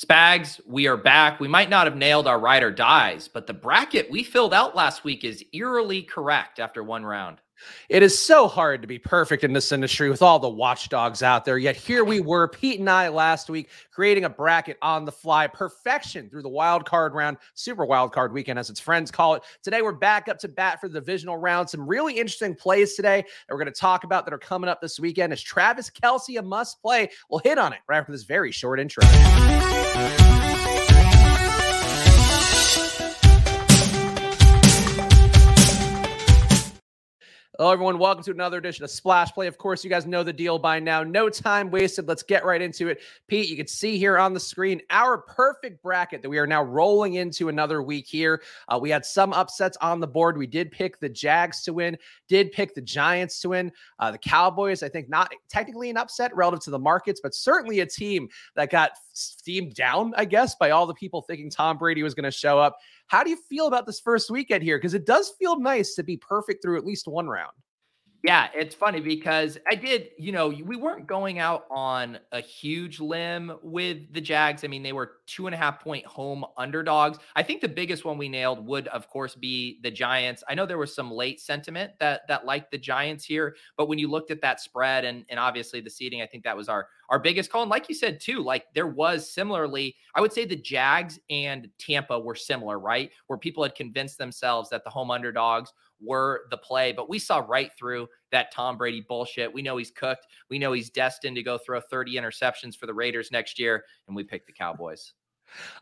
[0.00, 1.40] Spags, we are back.
[1.40, 4.74] We might not have nailed our ride or dies, but the bracket we filled out
[4.74, 7.36] last week is eerily correct after one round.
[7.88, 11.44] It is so hard to be perfect in this industry with all the watchdogs out
[11.44, 11.58] there.
[11.58, 15.46] Yet here we were, Pete and I last week, creating a bracket on the fly,
[15.46, 19.42] perfection through the wild card round, super wild card weekend, as its friends call it.
[19.62, 21.68] Today, we're back up to bat for the divisional round.
[21.68, 24.80] Some really interesting plays today that we're going to talk about that are coming up
[24.80, 25.32] this weekend.
[25.32, 27.10] Is Travis Kelce a must play?
[27.28, 29.04] We'll hit on it right after this very short intro.
[37.60, 37.98] Hello, everyone.
[37.98, 39.46] Welcome to another edition of Splash Play.
[39.46, 41.02] Of course, you guys know the deal by now.
[41.02, 42.08] No time wasted.
[42.08, 43.02] Let's get right into it.
[43.28, 46.62] Pete, you can see here on the screen our perfect bracket that we are now
[46.62, 48.40] rolling into another week here.
[48.68, 50.38] Uh, we had some upsets on the board.
[50.38, 53.72] We did pick the Jags to win, did pick the Giants to win.
[53.98, 57.80] Uh, the Cowboys, I think, not technically an upset relative to the markets, but certainly
[57.80, 62.02] a team that got steamed down, I guess, by all the people thinking Tom Brady
[62.02, 62.78] was going to show up.
[63.06, 64.78] How do you feel about this first weekend here?
[64.78, 67.52] Because it does feel nice to be perfect through at least one round.
[68.22, 73.00] Yeah, it's funny because I did, you know, we weren't going out on a huge
[73.00, 74.62] limb with the Jags.
[74.62, 77.18] I mean, they were two and a half point home underdogs.
[77.34, 80.44] I think the biggest one we nailed would, of course, be the Giants.
[80.46, 83.98] I know there was some late sentiment that that liked the Giants here, but when
[83.98, 86.88] you looked at that spread and and obviously the seating, I think that was our
[87.08, 87.62] our biggest call.
[87.62, 91.68] And like you said, too, like there was similarly, I would say the Jags and
[91.78, 93.10] Tampa were similar, right?
[93.28, 96.92] Where people had convinced themselves that the home underdogs were the play.
[96.92, 99.52] But we saw right through that Tom Brady bullshit.
[99.52, 100.26] We know he's cooked.
[100.48, 103.84] We know he's destined to go throw 30 interceptions for the Raiders next year.
[104.06, 105.12] And we picked the Cowboys.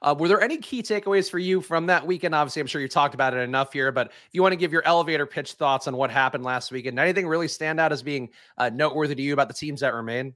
[0.00, 2.34] Uh, were there any key takeaways for you from that weekend?
[2.34, 4.72] Obviously, I'm sure you talked about it enough here, but if you want to give
[4.72, 8.30] your elevator pitch thoughts on what happened last weekend, anything really stand out as being
[8.56, 10.34] uh, noteworthy to you about the teams that remain?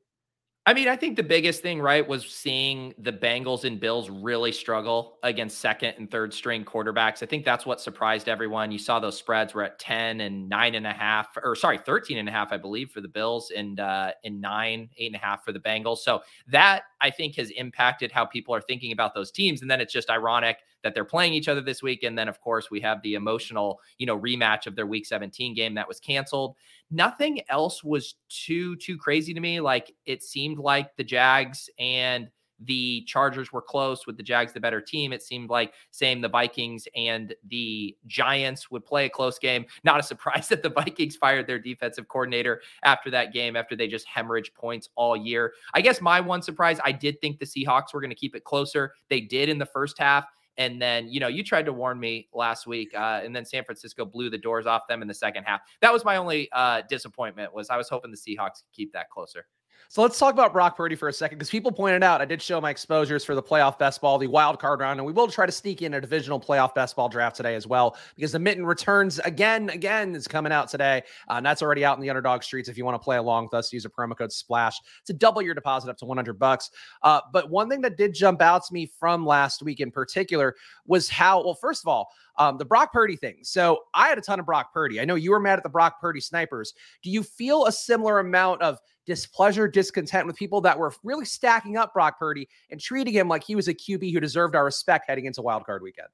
[0.65, 4.53] I mean, I think the biggest thing, right, was seeing the Bengals and Bills really
[4.53, 7.21] struggle against second and third string quarterbacks.
[7.21, 8.71] I think that's what surprised everyone.
[8.71, 12.17] You saw those spreads were at 10 and nine and a half, or sorry, 13
[12.17, 15.19] and a half, I believe, for the Bills and uh and nine, eight and a
[15.19, 15.99] half for the Bengals.
[15.99, 19.63] So that I think has impacted how people are thinking about those teams.
[19.63, 22.03] And then it's just ironic that they're playing each other this week.
[22.03, 25.55] And then, of course, we have the emotional, you know, rematch of their week 17
[25.55, 26.57] game that was canceled.
[26.91, 29.61] Nothing else was too, too crazy to me.
[29.61, 32.29] Like it seemed like the Jags and
[32.67, 35.13] the Chargers were close with the Jags, the better team.
[35.13, 39.67] It seemed like same the Vikings and the Giants would play a close game.
[39.85, 43.89] Not a surprise that the Vikings fired their defensive coordinator after that game, after they
[43.89, 45.53] just hemorrhage points all year.
[45.75, 48.45] I guess my one surprise, I did think the Seahawks were going to keep it
[48.45, 48.95] closer.
[49.09, 50.27] They did in the first half.
[50.59, 53.65] And then, you know, you tried to warn me last week, uh, and then San
[53.65, 55.63] Francisco blew the doors off them in the second half.
[55.81, 57.55] That was my only uh, disappointment.
[57.55, 59.47] Was I was hoping the Seahawks could keep that closer.
[59.93, 62.41] So let's talk about Brock Purdy for a second because people pointed out I did
[62.41, 65.29] show my exposures for the playoff best ball, the wild card round, and we will
[65.29, 68.39] try to sneak in a divisional playoff best ball draft today as well because the
[68.39, 71.03] mitten returns again, again is coming out today.
[71.29, 72.71] Uh, and that's already out in the underdog streets.
[72.71, 75.43] If you want to play along with us, use a promo code SPLASH to double
[75.43, 76.71] your deposit up to 100 bucks.
[77.03, 80.57] Uh, but one thing that did jump out to me from last week in particular
[80.87, 83.41] was how, well, first of all, um, the Brock Purdy thing.
[83.43, 85.03] So I had a ton of Brock Purdy.
[85.03, 86.73] I know you were mad at the Brock Purdy snipers.
[87.03, 91.77] Do you feel a similar amount of displeasure, discontent with people that were really stacking
[91.77, 95.07] up Brock Purdy and treating him like he was a QB who deserved our respect
[95.09, 96.09] heading into Wild Card Weekend?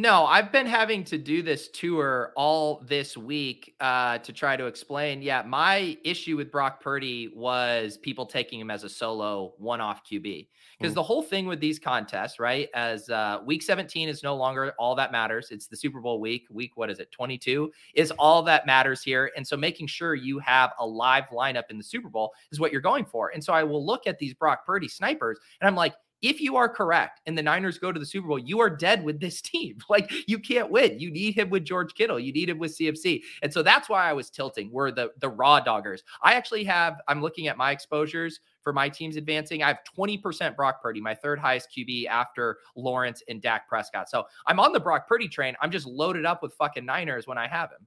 [0.00, 4.64] No, I've been having to do this tour all this week uh, to try to
[4.64, 5.20] explain.
[5.20, 10.00] Yeah, my issue with Brock Purdy was people taking him as a solo one off
[10.10, 10.48] QB.
[10.78, 10.94] Because mm.
[10.94, 14.94] the whole thing with these contests, right, as uh, week 17 is no longer all
[14.94, 15.48] that matters.
[15.50, 16.46] It's the Super Bowl week.
[16.48, 19.30] Week, what is it, 22 is all that matters here.
[19.36, 22.72] And so making sure you have a live lineup in the Super Bowl is what
[22.72, 23.32] you're going for.
[23.34, 26.56] And so I will look at these Brock Purdy snipers and I'm like, if you
[26.56, 29.40] are correct and the Niners go to the Super Bowl, you are dead with this
[29.42, 29.78] team.
[29.88, 31.00] Like you can't win.
[31.00, 32.20] You need him with George Kittle.
[32.20, 33.22] You need him with CMC.
[33.42, 34.70] And so that's why I was tilting.
[34.72, 36.00] We're the the raw doggers.
[36.22, 39.62] I actually have, I'm looking at my exposures for my teams advancing.
[39.62, 44.08] I have 20% Brock Purdy, my third highest QB after Lawrence and Dak Prescott.
[44.08, 45.56] So I'm on the Brock Purdy train.
[45.60, 47.86] I'm just loaded up with fucking Niners when I have him.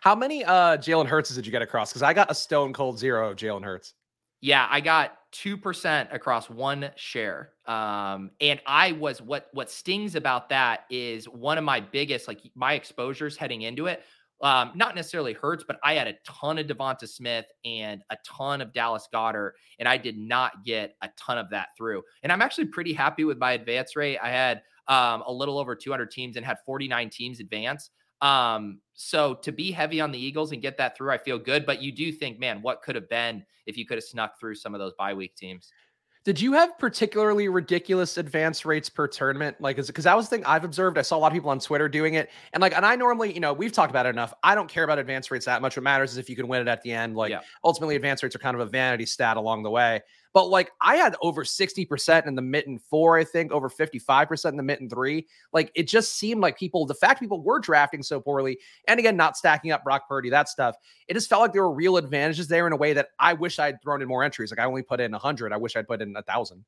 [0.00, 1.90] How many uh Jalen Hurts did you get across?
[1.90, 3.94] Because I got a stone cold zero of Jalen Hurts.
[4.40, 7.52] Yeah, I got 2% across one share.
[7.66, 12.40] Um, and I was what what stings about that is one of my biggest, like
[12.54, 14.02] my exposures heading into it.
[14.42, 18.60] Um, not necessarily hurts, but I had a ton of Devonta Smith and a ton
[18.60, 22.02] of Dallas Goedert, and I did not get a ton of that through.
[22.22, 24.18] And I'm actually pretty happy with my advance rate.
[24.22, 27.90] I had um, a little over 200 teams and had 49 teams advance.
[28.20, 31.66] Um, so to be heavy on the Eagles and get that through, I feel good.
[31.66, 34.54] But you do think, man, what could have been if you could have snuck through
[34.54, 35.70] some of those bye week teams?
[36.26, 39.60] Did you have particularly ridiculous advance rates per tournament?
[39.60, 40.98] Like, is it because that was the thing I've observed?
[40.98, 42.30] I saw a lot of people on Twitter doing it.
[42.52, 44.34] And like, and I normally, you know, we've talked about it enough.
[44.42, 45.76] I don't care about advance rates that much.
[45.76, 47.14] What matters is if you can win it at the end.
[47.14, 47.42] Like, yeah.
[47.62, 50.02] ultimately, advance rates are kind of a vanity stat along the way.
[50.36, 54.58] But like I had over 60% in the mitten four, I think, over 55% in
[54.58, 55.26] the mitten three.
[55.54, 59.16] Like it just seemed like people, the fact people were drafting so poorly, and again,
[59.16, 60.76] not stacking up Brock Purdy, that stuff,
[61.08, 63.58] it just felt like there were real advantages there in a way that I wish
[63.58, 64.50] I'd thrown in more entries.
[64.50, 65.54] Like I only put in 100.
[65.54, 66.66] I wish I'd put in a thousand.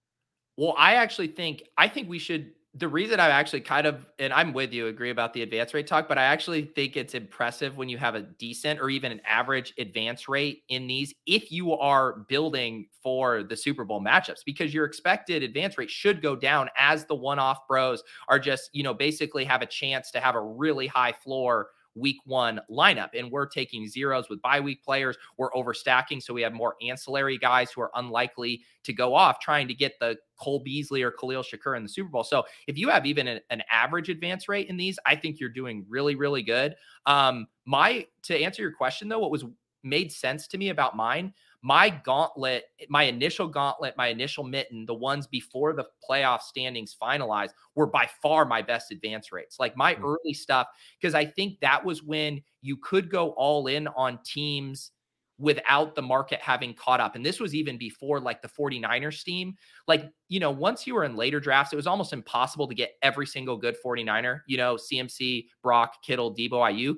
[0.57, 4.33] Well, I actually think, I think we should the reason I'm actually kind of, and
[4.33, 7.77] I'm with you, agree about the advance rate talk, but I actually think it's impressive
[7.77, 11.73] when you have a decent or even an average advance rate in these if you
[11.73, 16.69] are building for the Super Bowl matchups because your expected advance rate should go down
[16.77, 20.35] as the one off bros are just, you know, basically have a chance to have
[20.35, 21.69] a really high floor
[21.99, 23.11] week one lineup.
[23.15, 25.17] And we're taking zeros with bye week players.
[25.37, 26.23] We're overstacking.
[26.23, 29.95] So we have more ancillary guys who are unlikely to go off trying to get
[30.01, 32.25] the Cole Beasley or Khalil Shakir in the Super Bowl.
[32.25, 35.49] So if you have even an, an average advance rate in these, I think you're
[35.49, 36.75] doing really, really good.
[37.07, 39.45] Um, my to answer your question though, what was
[39.83, 41.33] made sense to me about mine
[41.69, 47.51] my gauntlet, my initial gauntlet, my initial mitten, the ones before the playoff standings finalized
[47.75, 49.61] were by far my best advance rates.
[49.61, 50.07] Like my mm-hmm.
[50.07, 50.67] early stuff,
[50.99, 54.93] because I think that was when you could go all in on teams
[55.39, 57.17] without the market having caught up.
[57.17, 59.55] And this was even before like the 49ers steam.
[59.87, 62.93] Like, you know, once you were in later drafts, it was almost impossible to get
[63.03, 66.97] every single good 49er, you know, CMC, Brock, Kittle, Deebo, Aiyuk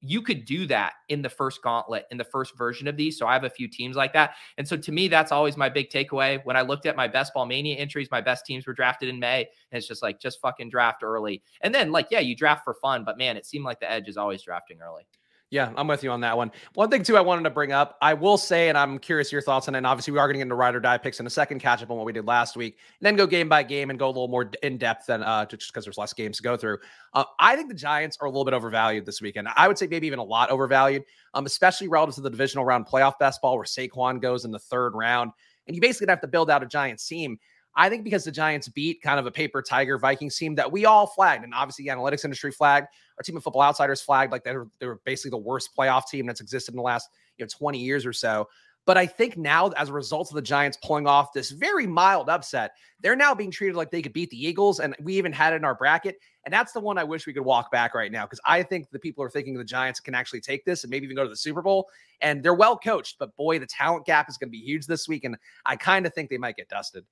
[0.00, 3.18] you could do that in the first gauntlet in the first version of these.
[3.18, 4.34] So I have a few teams like that.
[4.56, 6.40] And so to me, that's always my big takeaway.
[6.44, 9.18] When I looked at my best ball mania entries, my best teams were drafted in
[9.18, 9.40] May.
[9.40, 11.42] And it's just like, just fucking draft early.
[11.60, 14.08] And then, like, yeah, you draft for fun, but man, it seemed like the edge
[14.08, 15.06] is always drafting early.
[15.50, 16.52] Yeah, I'm with you on that one.
[16.74, 17.98] One thing too, I wanted to bring up.
[18.00, 19.78] I will say, and I'm curious your thoughts on it.
[19.78, 21.58] And obviously, we are going to get into ride or die picks in a second,
[21.58, 23.98] catch up on what we did last week, and then go game by game and
[23.98, 26.56] go a little more in depth than uh, just because there's less games to go
[26.56, 26.78] through.
[27.14, 29.48] Uh, I think the Giants are a little bit overvalued this weekend.
[29.56, 31.02] I would say maybe even a lot overvalued,
[31.34, 34.58] um, especially relative to the divisional round playoff best ball where Saquon goes in the
[34.60, 35.32] third round,
[35.66, 37.40] and you basically have to build out a Giants team.
[37.76, 40.86] I think because the Giants beat kind of a paper tiger Vikings team that we
[40.86, 42.88] all flagged, and obviously the analytics industry flagged,
[43.20, 46.08] our team of football outsiders flagged like they were, they were basically the worst playoff
[46.08, 48.48] team that's existed in the last you know 20 years or so.
[48.86, 52.30] But I think now, as a result of the Giants pulling off this very mild
[52.30, 54.80] upset, they're now being treated like they could beat the Eagles.
[54.80, 56.16] And we even had it in our bracket.
[56.46, 58.90] And that's the one I wish we could walk back right now because I think
[58.90, 61.28] the people are thinking the Giants can actually take this and maybe even go to
[61.28, 61.90] the Super Bowl.
[62.22, 65.06] And they're well coached, but boy, the talent gap is going to be huge this
[65.06, 65.24] week.
[65.24, 65.36] And
[65.66, 67.04] I kind of think they might get dusted.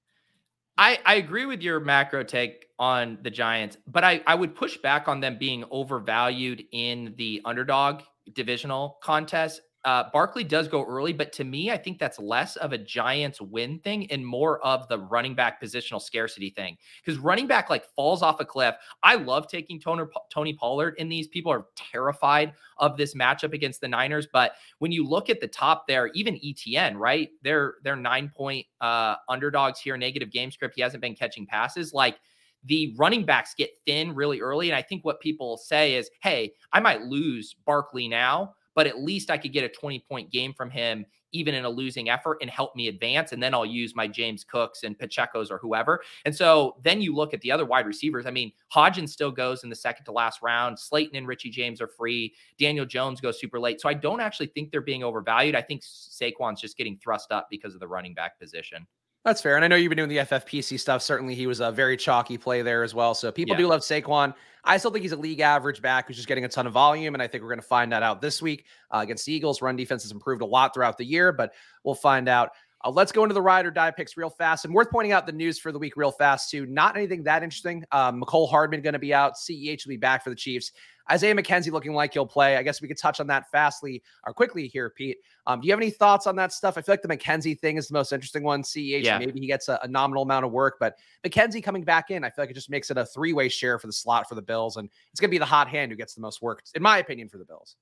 [0.79, 4.79] I, I agree with your macro take on the Giants, but I, I would push
[4.79, 8.03] back on them being overvalued in the underdog
[8.33, 12.73] divisional contest uh, Barkley does go early, but to me, I think that's less of
[12.73, 16.77] a Giants win thing and more of the running back positional scarcity thing.
[17.05, 18.75] Because running back like falls off a cliff.
[19.03, 21.29] I love taking Tony, Tony Pollard in these.
[21.29, 25.49] People are terrified of this matchup against the Niners, but when you look at the
[25.49, 27.29] top there, even ETN, right?
[27.43, 30.75] They're they're nine point uh, underdogs here, negative game script.
[30.75, 32.19] He hasn't been catching passes like
[32.65, 34.69] the running backs get thin really early.
[34.69, 39.03] And I think what people say is, hey, I might lose Barkley now, but at
[39.03, 42.39] least I could get a 20 point game from him, even in a losing effort,
[42.41, 43.33] and help me advance.
[43.33, 46.01] And then I'll use my James Cooks and Pacheco's or whoever.
[46.25, 48.25] And so then you look at the other wide receivers.
[48.25, 50.79] I mean, Hodgins still goes in the second to last round.
[50.79, 52.37] Slayton and Richie James are free.
[52.57, 53.81] Daniel Jones goes super late.
[53.81, 55.57] So I don't actually think they're being overvalued.
[55.57, 58.87] I think Saquon's just getting thrust up because of the running back position.
[59.25, 59.57] That's fair.
[59.57, 61.03] And I know you've been doing the FFPC stuff.
[61.03, 63.13] Certainly, he was a very chalky play there as well.
[63.15, 63.63] So people yeah.
[63.63, 64.35] do love Saquon.
[64.69, 67.15] I still think he's a league average back who's just getting a ton of volume.
[67.15, 69.63] And I think we're going to find that out this week uh, against the Eagles.
[69.63, 72.51] Run defense has improved a lot throughout the year, but we'll find out.
[72.85, 74.65] Uh, let's go into the ride or die picks real fast.
[74.65, 76.67] And worth pointing out the news for the week real fast, too.
[76.67, 77.85] Not anything that interesting.
[77.93, 79.35] Um, Mecole Hardman going to be out.
[79.35, 80.73] CEH will be back for the Chiefs.
[81.11, 82.57] Isaiah McKenzie looking like he'll play.
[82.57, 85.19] I guess we could touch on that fastly or quickly here, Pete.
[85.47, 86.77] Um, do you have any thoughts on that stuff?
[86.77, 88.63] I feel like the McKenzie thing is the most interesting one.
[88.63, 89.19] CEH, yeah.
[89.19, 92.31] maybe he gets a, a, nominal amount of work, but McKenzie coming back in, I
[92.31, 94.43] feel like it just makes it a three way share for the slot for the
[94.43, 94.77] Bills.
[94.77, 96.99] And it's going to be the hot hand who gets the most work, in my
[96.99, 97.77] opinion, for the Bills.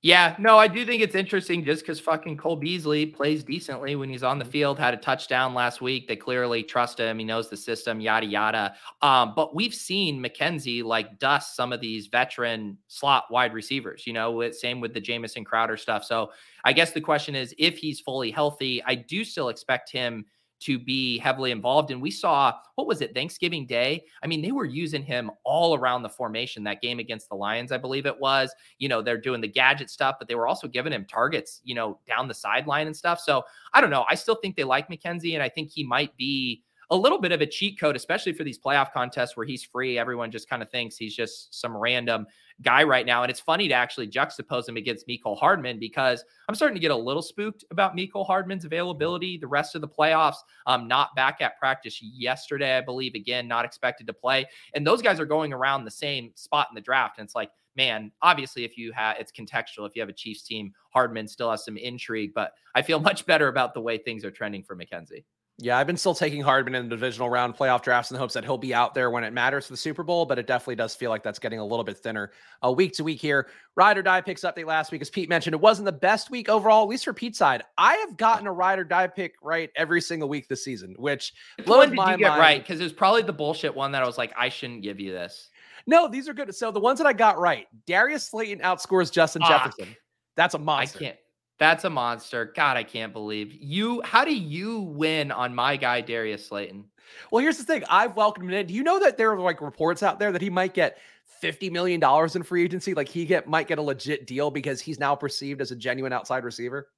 [0.00, 4.08] Yeah, no, I do think it's interesting just because fucking Cole Beasley plays decently when
[4.08, 4.52] he's on the mm-hmm.
[4.52, 6.06] field, had a touchdown last week.
[6.06, 7.18] They clearly trust him.
[7.18, 8.76] He knows the system, yada, yada.
[9.02, 14.12] Um, but we've seen McKenzie like dust some of these veteran slot wide receivers, you
[14.12, 16.04] know, with, same with the Jamison Crowder stuff.
[16.04, 16.30] So
[16.64, 20.24] I guess the question is if he's fully healthy, I do still expect him
[20.60, 21.90] to be heavily involved.
[21.90, 24.04] And we saw, what was it, Thanksgiving Day?
[24.22, 27.72] I mean, they were using him all around the formation that game against the Lions,
[27.72, 28.52] I believe it was.
[28.78, 31.74] You know, they're doing the gadget stuff, but they were also giving him targets, you
[31.74, 33.20] know, down the sideline and stuff.
[33.20, 34.04] So I don't know.
[34.08, 37.32] I still think they like McKenzie, and I think he might be a little bit
[37.32, 39.98] of a cheat code, especially for these playoff contests where he's free.
[39.98, 42.26] Everyone just kind of thinks he's just some random
[42.62, 43.22] guy right now.
[43.22, 46.90] And it's funny to actually juxtapose him against Mecole Hardman because I'm starting to get
[46.90, 50.38] a little spooked about Mecole Hardman's availability the rest of the playoffs.
[50.66, 53.14] Um, not back at practice yesterday, I believe.
[53.14, 54.46] Again, not expected to play.
[54.74, 57.18] And those guys are going around the same spot in the draft.
[57.18, 59.86] And it's like, man, obviously, if you have it's contextual.
[59.86, 63.24] If you have a Chiefs team, Hardman still has some intrigue, but I feel much
[63.24, 65.24] better about the way things are trending for McKenzie.
[65.60, 68.34] Yeah, I've been still taking Hardman in the divisional round playoff drafts in the hopes
[68.34, 70.76] that he'll be out there when it matters for the Super Bowl, but it definitely
[70.76, 72.30] does feel like that's getting a little bit thinner
[72.64, 73.48] uh, week to week here.
[73.74, 76.48] Ride or die picks update last week, as Pete mentioned, it wasn't the best week
[76.48, 77.64] overall, at least for Pete's side.
[77.76, 81.34] I have gotten a ride or die pick right every single week this season, which
[81.64, 82.40] blows my you get mind.
[82.40, 82.62] right?
[82.62, 85.10] Because it was probably the bullshit one that I was like, I shouldn't give you
[85.10, 85.50] this.
[85.88, 86.54] No, these are good.
[86.54, 89.42] So the ones that I got right, Darius Slayton outscores Justin.
[89.48, 89.88] Jefferson.
[90.36, 90.98] That's a monster.
[90.98, 91.16] I can't.
[91.58, 92.52] That's a monster.
[92.54, 94.00] God, I can't believe you.
[94.02, 96.84] How do you win on my guy Darius Slayton?
[97.30, 97.84] Well, here's the thing.
[97.88, 98.66] I've welcomed him in.
[98.66, 100.98] Do you know that there are like reports out there that he might get
[101.42, 102.02] $50 million
[102.34, 102.94] in free agency?
[102.94, 106.12] Like he get might get a legit deal because he's now perceived as a genuine
[106.12, 106.88] outside receiver.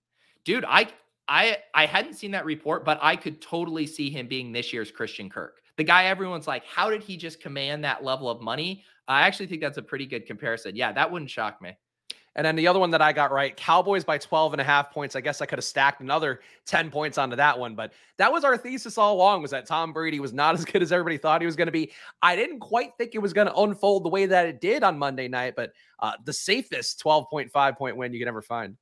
[0.45, 0.89] Dude, I
[1.29, 4.91] I I hadn't seen that report, but I could totally see him being this year's
[4.91, 5.63] Christian Kirk.
[5.77, 8.85] The guy everyone's like, how did he just command that level of money?
[9.09, 10.77] I actually think that's a pretty good comparison.
[10.77, 11.77] Yeah, that wouldn't shock me.
[12.37, 14.93] And then the other one that I got right, Cowboys by 12 and a half
[14.93, 15.17] points.
[15.17, 18.45] I guess I could have stacked another 10 points onto that one, but that was
[18.45, 21.41] our thesis all along was that Tom Brady was not as good as everybody thought
[21.41, 21.91] he was going to be.
[22.23, 24.99] I didn't quite think it was going to unfold the way that it did on
[24.99, 28.77] Monday night, but uh, the safest 12.5 point win you can ever find.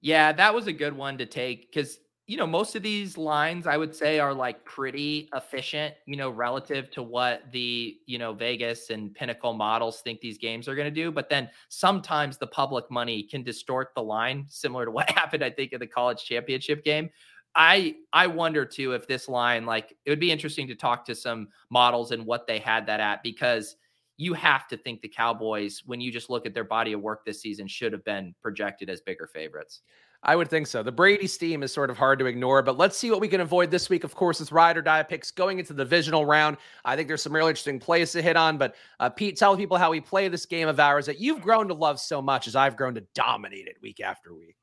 [0.00, 3.66] Yeah, that was a good one to take because you know, most of these lines
[3.66, 8.32] I would say are like pretty efficient, you know, relative to what the, you know,
[8.32, 11.12] Vegas and Pinnacle models think these games are going to do.
[11.12, 15.50] But then sometimes the public money can distort the line, similar to what happened, I
[15.50, 17.10] think, in the college championship game.
[17.56, 21.14] I I wonder too if this line, like, it would be interesting to talk to
[21.14, 23.76] some models and what they had that at because
[24.16, 27.24] you have to think the Cowboys, when you just look at their body of work
[27.24, 29.82] this season, should have been projected as bigger favorites.
[30.26, 30.82] I would think so.
[30.82, 33.42] The Brady steam is sort of hard to ignore, but let's see what we can
[33.42, 34.04] avoid this week.
[34.04, 36.56] Of course, it's ride or die picks going into the divisional round.
[36.84, 38.56] I think there's some really interesting plays to hit on.
[38.56, 41.68] But uh, Pete, tell people how we play this game of ours that you've grown
[41.68, 44.56] to love so much as I've grown to dominate it week after week.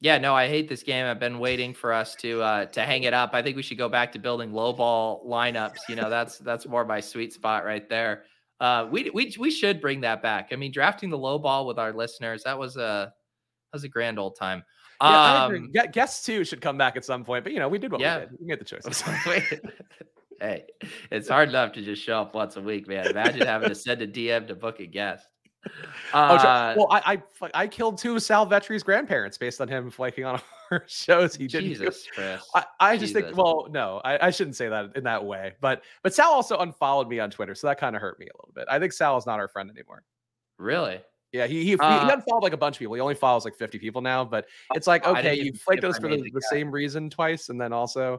[0.00, 1.06] Yeah, no, I hate this game.
[1.06, 3.34] I've been waiting for us to uh, to hang it up.
[3.34, 5.78] I think we should go back to building low ball lineups.
[5.88, 8.24] You know, that's that's more my sweet spot right there.
[8.60, 10.48] Uh, we we we should bring that back.
[10.52, 13.12] I mean, drafting the low ball with our listeners that was a
[13.72, 14.64] that was a grand old time.
[15.02, 17.90] Yeah, um, guests too should come back at some point, but you know, we did
[17.90, 18.20] what yeah.
[18.20, 18.30] we did.
[18.40, 19.02] We made the choices.
[20.40, 20.64] hey,
[21.10, 23.08] it's hard enough to just show up once a week, man.
[23.08, 25.26] Imagine having to send a DM to book a guest.
[26.12, 29.90] Oh, uh, oh, well, I, I I killed two Sal Vetri's grandparents based on him
[29.90, 30.40] flaking on
[30.70, 31.36] our shows.
[31.36, 31.68] He didn't.
[31.68, 32.42] Jesus, Chris.
[32.54, 33.36] I, I just think.
[33.36, 35.52] Well, no, I, I shouldn't say that in that way.
[35.60, 38.36] But but Sal also unfollowed me on Twitter, so that kind of hurt me a
[38.36, 38.66] little bit.
[38.68, 40.02] I think Sal is not our friend anymore.
[40.58, 41.00] Really?
[41.32, 42.94] Yeah, he he, uh, he unfollowed like a bunch of people.
[42.94, 46.08] He only follows like 50 people now, but it's like okay, you flaked us for
[46.08, 48.18] the, the same reason twice, and then also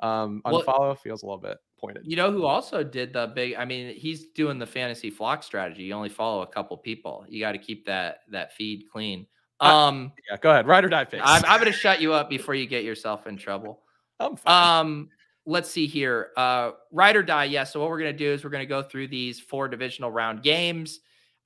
[0.00, 2.02] um unfollow well, feels a little bit pointed.
[2.04, 3.54] You know who also did the big?
[3.56, 5.84] I mean, he's doing the fantasy flock strategy.
[5.84, 7.24] You only follow a couple people.
[7.28, 9.26] You got to keep that that feed clean.
[9.60, 10.66] Um, uh, yeah, go ahead.
[10.66, 11.22] Ride or die picks.
[11.24, 13.82] I'm, I'm going to shut you up before you get yourself in trouble.
[14.20, 14.80] I'm fine.
[14.80, 15.08] Um,
[15.46, 16.30] let's see here.
[16.36, 17.44] Uh, ride or die.
[17.44, 17.52] Yes.
[17.52, 19.68] Yeah, so what we're going to do is we're going to go through these four
[19.68, 21.00] divisional round games.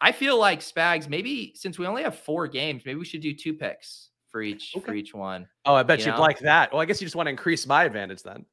[0.04, 3.32] I feel like Spags, maybe since we only have four games, maybe we should do
[3.32, 4.84] two picks for each okay.
[4.84, 5.49] for each one.
[5.64, 6.70] Oh, I bet you would like that.
[6.70, 8.44] Well, I guess you just want to increase my advantage then.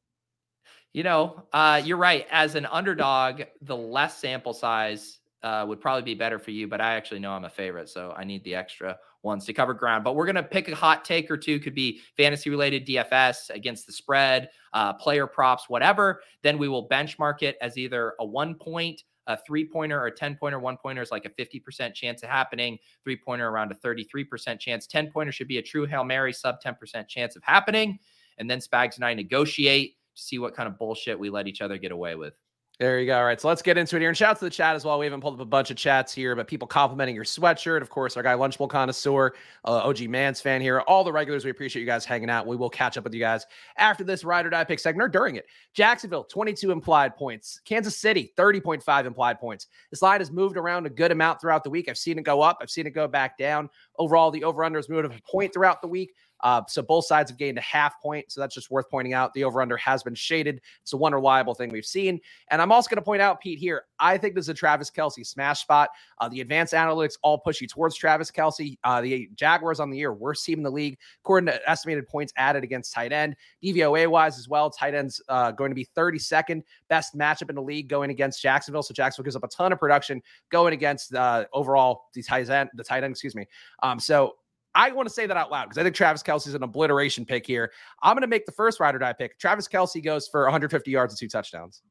[0.93, 2.25] You know, uh, you're right.
[2.31, 6.79] As an underdog, the less sample size uh, would probably be better for you, but
[6.79, 10.05] I actually know I'm a favorite, so I need the extra ones to cover ground.
[10.05, 11.60] But we're gonna pick a hot take or two.
[11.60, 16.22] Could be fantasy related DFS against the spread, uh, player props, whatever.
[16.43, 20.12] Then we will benchmark it as either a one point a three pointer or a
[20.12, 23.75] 10 pointer, one pointer is like a 50% chance of happening, three pointer around a
[23.75, 28.00] 33% chance, 10 pointer should be a true Hail Mary, sub 10% chance of happening.
[28.38, 31.62] And then Spags and I negotiate to see what kind of bullshit we let each
[31.62, 32.34] other get away with.
[32.81, 33.15] There you go.
[33.15, 33.39] All right.
[33.39, 34.09] So let's get into it here.
[34.09, 34.97] And shout out to the chat as well.
[34.97, 37.79] We haven't pulled up a bunch of chats here, but people complimenting your sweatshirt.
[37.79, 39.35] Of course, our guy Lunchbowl Connoisseur,
[39.65, 40.79] uh, OG Mans fan here.
[40.79, 42.47] All the regulars, we appreciate you guys hanging out.
[42.47, 43.45] We will catch up with you guys
[43.77, 45.45] after this ride or die pick segment or during it.
[45.75, 47.61] Jacksonville, 22 implied points.
[47.65, 49.67] Kansas City, 30.5 implied points.
[49.91, 51.88] This line has moved around a good amount throughout the week.
[51.88, 52.57] I've seen it go up.
[52.63, 53.69] I've seen it go back down.
[54.00, 56.15] Overall, the over-under has moved a point throughout the week.
[56.43, 58.31] Uh, so both sides have gained a half point.
[58.31, 59.33] So that's just worth pointing out.
[59.33, 60.62] The over under has been shaded.
[60.81, 62.19] It's the one reliable thing we've seen.
[62.50, 64.89] And I'm also going to point out, Pete, here, I think this is a Travis
[64.89, 65.89] Kelce smash spot.
[66.19, 68.77] Uh, the advanced analytics all push you towards Travis Kelce.
[68.83, 72.33] Uh, the Jaguars on the year, worst team in the league, according to estimated points
[72.38, 73.36] added against tight end.
[73.63, 77.62] DVOA wise as well, tight ends uh, going to be 32nd best matchup in the
[77.62, 78.83] league going against Jacksonville.
[78.83, 82.69] So Jacksonville gives up a ton of production going against uh, overall the tight end,
[82.74, 83.45] the tight end, excuse me.
[83.83, 84.36] Um, so
[84.75, 87.25] I want to say that out loud because I think Travis Kelce is an obliteration
[87.25, 87.72] pick here.
[88.01, 89.38] I'm going to make the first ride or die pick.
[89.38, 91.82] Travis Kelce goes for 150 yards and two touchdowns.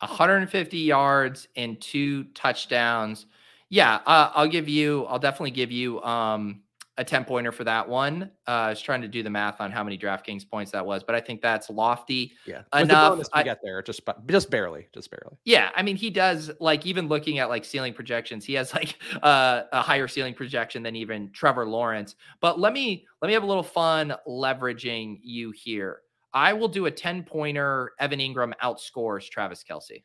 [0.00, 3.26] 150 yards and two touchdowns.
[3.68, 5.04] Yeah, uh, I'll give you.
[5.06, 6.62] I'll definitely give you um,
[6.98, 8.30] a 10 pointer for that one.
[8.46, 11.04] Uh, I was trying to do the math on how many DraftKings points that was,
[11.04, 12.32] but I think that's lofty.
[12.44, 12.62] Yeah.
[12.74, 13.20] enough.
[13.32, 15.36] I, get there just, just barely, just barely.
[15.44, 15.70] Yeah.
[15.76, 19.62] I mean, he does like even looking at like ceiling projections, he has like uh,
[19.72, 22.16] a higher ceiling projection than even Trevor Lawrence.
[22.40, 26.00] But let me, let me have a little fun leveraging you here.
[26.34, 27.92] I will do a 10 pointer.
[28.00, 30.02] Evan Engram outscores Travis Kelce.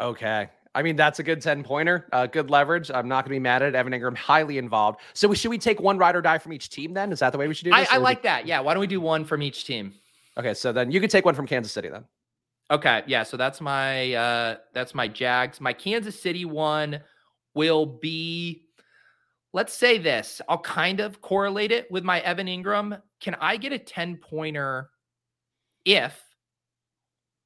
[0.00, 0.48] Okay.
[0.74, 2.90] I mean, that's a good 10 pointer, uh, good leverage.
[2.90, 3.74] I'm not going to be mad at it.
[3.74, 5.00] Evan Engram, highly involved.
[5.12, 7.12] So, we, should we take one ride or die from each team then?
[7.12, 7.88] Is that the way we should do this?
[7.90, 8.22] I, I like it...
[8.24, 8.46] that.
[8.46, 8.60] Yeah.
[8.60, 9.94] Why don't we do one from each team?
[10.38, 10.54] Okay.
[10.54, 12.04] So then you can take one from Kansas City then.
[12.70, 13.02] Okay.
[13.06, 13.22] Yeah.
[13.22, 15.60] So that's my, uh, that's my Jags.
[15.60, 17.00] My Kansas City one
[17.54, 18.64] will be,
[19.52, 20.40] let's say this.
[20.48, 22.98] I'll kind of correlate it with my Evan Engram.
[23.20, 24.88] Can I get a 10 pointer
[25.84, 26.18] if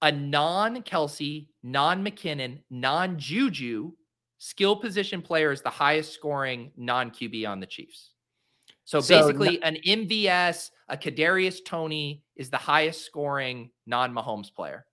[0.02, 3.92] a non Kelce, non McKinnon, non Juju
[4.38, 8.12] skill position player is the highest scoring non QB on the Chiefs.
[8.84, 14.52] So, so basically, no- an MVS, a Kadarius Toney is the highest scoring non Mahomes
[14.54, 14.86] player.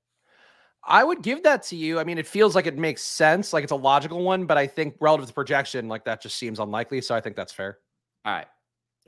[0.85, 1.99] I would give that to you.
[1.99, 4.67] I mean, it feels like it makes sense, like it's a logical one, but I
[4.67, 6.99] think relative to projection, like that just seems unlikely.
[7.01, 7.77] So I think that's fair.
[8.25, 8.47] All right.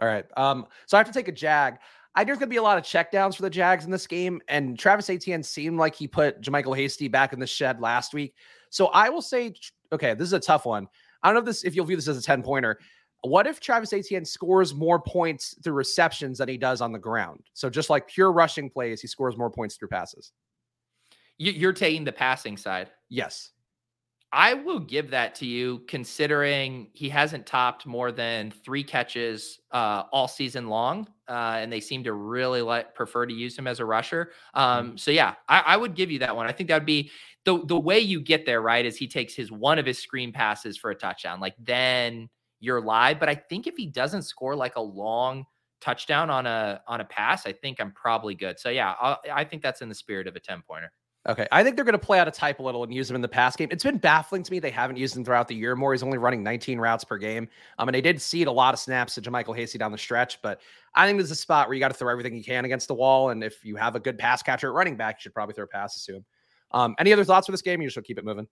[0.02, 0.26] All right.
[0.38, 1.78] Um, so I have to take a jag.
[2.16, 4.08] I think there's going to be a lot of checkdowns for the Jags in this
[4.08, 4.42] game.
[4.48, 8.36] And Travis Etienne seemed like he put JaMycal Hasty back in the shed last week.
[8.70, 9.54] So I will say,
[9.92, 10.88] okay, this is a tough one.
[11.24, 12.80] I don't know if this if you'll view this as a 10 pointer.
[13.22, 17.42] What if Travis Etienne scores more points through receptions than he does on the ground?
[17.54, 20.32] So just like pure rushing plays, he scores more points through passes.
[21.38, 22.92] You're taking the passing side.
[23.10, 23.52] Yes.
[24.36, 30.04] I will give that to you, considering he hasn't topped more than three catches uh,
[30.12, 33.80] all season long, uh, and they seem to really like prefer to use him as
[33.80, 34.34] a rusher.
[34.54, 34.98] Um, mm-hmm.
[34.98, 36.48] so yeah, I, I, would give you that one.
[36.48, 37.12] I think that would be
[37.46, 38.62] the the way you get there.
[38.62, 42.28] Right, is he takes his one of his screen passes for a touchdown, like then
[42.60, 43.22] you're live.
[43.22, 45.46] But I think if he doesn't score like a long
[45.80, 48.60] touchdown on a on a pass, I think I'm probably good.
[48.60, 50.92] So yeah, I, I think that's in the spirit of a ten pointer.
[51.28, 51.48] Okay.
[51.52, 53.22] I think they're going to play out a type a little and use him in
[53.22, 53.68] the pass game.
[53.72, 54.60] It's been baffling to me.
[54.60, 55.92] They haven't used him throughout the year more.
[55.92, 57.48] He's only running 19 routes per game.
[57.80, 60.40] Um, and they did cede a lot of snaps to JaMycal Hasty down the stretch,
[60.44, 60.62] but
[60.94, 62.88] I think this is a spot where you got to throw everything you can against
[62.88, 63.32] the wall.
[63.32, 65.66] And if you have a good pass catcher at running back, you should probably throw
[65.66, 66.26] passes to him.
[66.72, 67.82] Um, any other thoughts for this game?
[67.82, 68.48] You should keep it moving.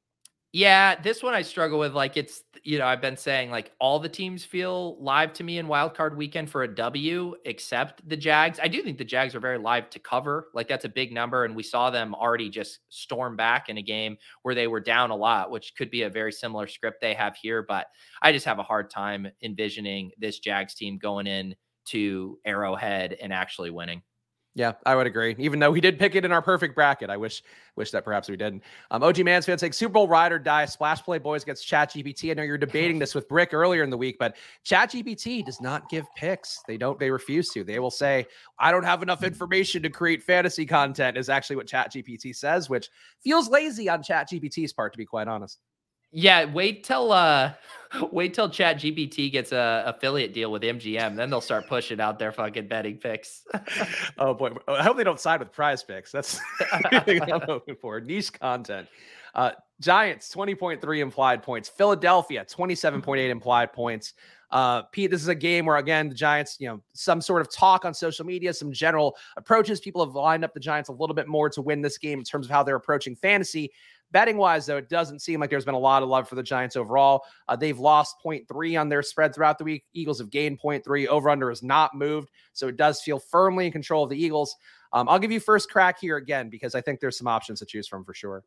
[0.56, 1.94] Yeah, this one I struggle with.
[1.96, 5.58] Like it's, you know, I've been saying like all the teams feel live to me
[5.58, 8.60] in wild card weekend for a W, except the Jags.
[8.62, 10.50] I do think the Jags are very live to cover.
[10.54, 11.44] Like that's a big number.
[11.46, 15.10] And we saw them already just storm back in a game where they were down
[15.10, 17.64] a lot, which could be a very similar script they have here.
[17.68, 17.88] But
[18.22, 23.34] I just have a hard time envisioning this Jags team going in to Arrowhead and
[23.34, 24.04] actually winning.
[24.56, 25.36] Yeah, I would agree.
[25.40, 27.42] Even though we did pick it in our perfect bracket, I wish
[27.76, 28.62] wish that perhaps we didn't.
[28.92, 30.66] Um, OG Mans fans saying Super Bowl ride or die.
[30.66, 32.30] Splash Play Boys gets Chat GPT.
[32.30, 35.60] I know you're debating this with Brick earlier in the week, but Chat GPT does
[35.60, 36.62] not give picks.
[36.68, 37.00] They don't.
[37.00, 37.64] They refuse to.
[37.64, 38.28] They will say,
[38.60, 42.70] "I don't have enough information to create fantasy content." Is actually what Chat GPT says,
[42.70, 42.90] which
[43.24, 45.60] feels lazy on Chat GPT's part, to be quite honest.
[46.14, 47.54] Yeah, wait till uh
[48.12, 52.20] wait till Chat GPT gets a affiliate deal with MGM, then they'll start pushing out
[52.20, 53.44] their fucking betting picks.
[54.18, 56.12] oh boy, I hope they don't side with Prize Picks.
[56.12, 58.00] That's the I'm hoping for.
[58.00, 58.88] Niche content.
[59.36, 61.68] Uh, Giants 20.3 implied points.
[61.68, 64.14] Philadelphia 27.8 implied points.
[64.52, 67.52] Uh, Pete, this is a game where again the Giants, you know, some sort of
[67.52, 69.80] talk on social media, some general approaches.
[69.80, 72.26] People have lined up the Giants a little bit more to win this game in
[72.26, 73.72] terms of how they're approaching fantasy.
[74.14, 76.44] Betting wise, though, it doesn't seem like there's been a lot of love for the
[76.44, 77.24] Giants overall.
[77.48, 79.86] Uh, they've lost 0.3 on their spread throughout the week.
[79.94, 81.08] Eagles have gained 0.3.
[81.08, 82.30] Over under has not moved.
[82.54, 84.56] So it does feel firmly in control of the Eagles.
[84.94, 87.66] Um, I'll give you first crack here again because I think there's some options to
[87.66, 88.44] choose from for sure.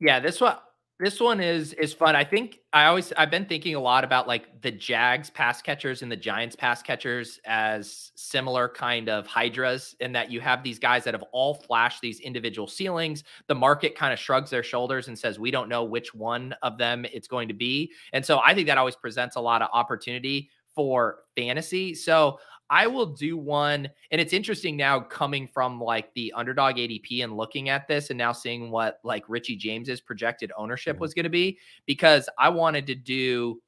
[0.00, 0.56] Yeah, this one
[1.00, 2.14] this one is is fun.
[2.14, 6.02] I think I always I've been thinking a lot about like the Jags pass catchers
[6.02, 10.78] and the Giants pass catchers as similar kind of hydras in that you have these
[10.78, 13.24] guys that have all flashed these individual ceilings.
[13.48, 16.78] The market kind of shrugs their shoulders and says we don't know which one of
[16.78, 17.92] them it's going to be.
[18.12, 21.94] And so I think that always presents a lot of opportunity for fantasy.
[21.94, 22.38] So
[22.74, 23.88] I will do one.
[24.10, 28.18] And it's interesting now coming from like the underdog ADP and looking at this and
[28.18, 31.02] now seeing what like Richie James's projected ownership mm-hmm.
[31.02, 31.56] was going to be
[31.86, 33.62] because I wanted to do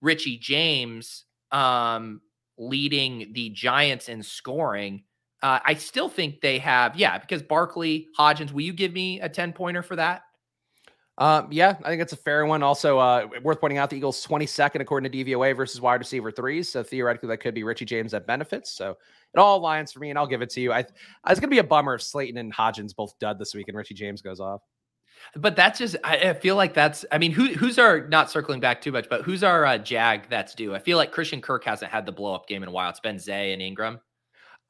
[0.00, 2.22] Richie James um,
[2.56, 5.04] leading the Giants in scoring.
[5.42, 9.28] Uh, I still think they have, yeah, because Barkley, Hodgins, will you give me a
[9.28, 10.22] 10 pointer for that?
[11.18, 12.62] Um, yeah, I think it's a fair one.
[12.62, 16.70] Also, uh, worth pointing out the Eagles 22nd according to DVOA versus wide receiver threes.
[16.70, 18.72] So theoretically, that could be Richie James that benefits.
[18.72, 18.96] So
[19.34, 20.72] it all aligns for me, and I'll give it to you.
[20.72, 20.94] I, it's
[21.26, 23.94] going to be a bummer if Slayton and Hodgins both dud this week and Richie
[23.94, 24.62] James goes off.
[25.36, 28.80] But that's just I, feel like that's I mean who who's our not circling back
[28.80, 30.74] too much, but who's our uh, jag that's due?
[30.74, 32.90] I feel like Christian Kirk hasn't had the blow up game in a while.
[32.90, 34.00] It's been Zay and Engram.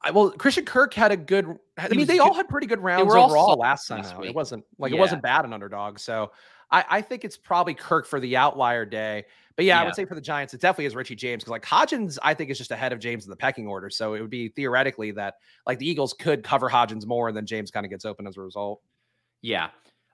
[0.03, 1.57] I, well, Christian Kirk had a good.
[1.77, 4.03] I mean, they all had pretty good rounds overall last time.
[4.03, 4.97] Last it wasn't like yeah.
[4.97, 5.97] it wasn't bad an underdog.
[5.99, 6.31] So
[6.69, 9.25] I, I, think it's probably Kirk for the outlier day.
[9.55, 11.51] But yeah, yeah, I would say for the Giants, it definitely is Richie James because
[11.51, 13.89] like Hodgins, I think is just ahead of James in the pecking order.
[13.89, 15.35] So it would be theoretically that
[15.65, 18.35] like the Eagles could cover Hodgins more, and then James kind of gets open as
[18.35, 18.81] a result.
[19.41, 19.69] Yeah.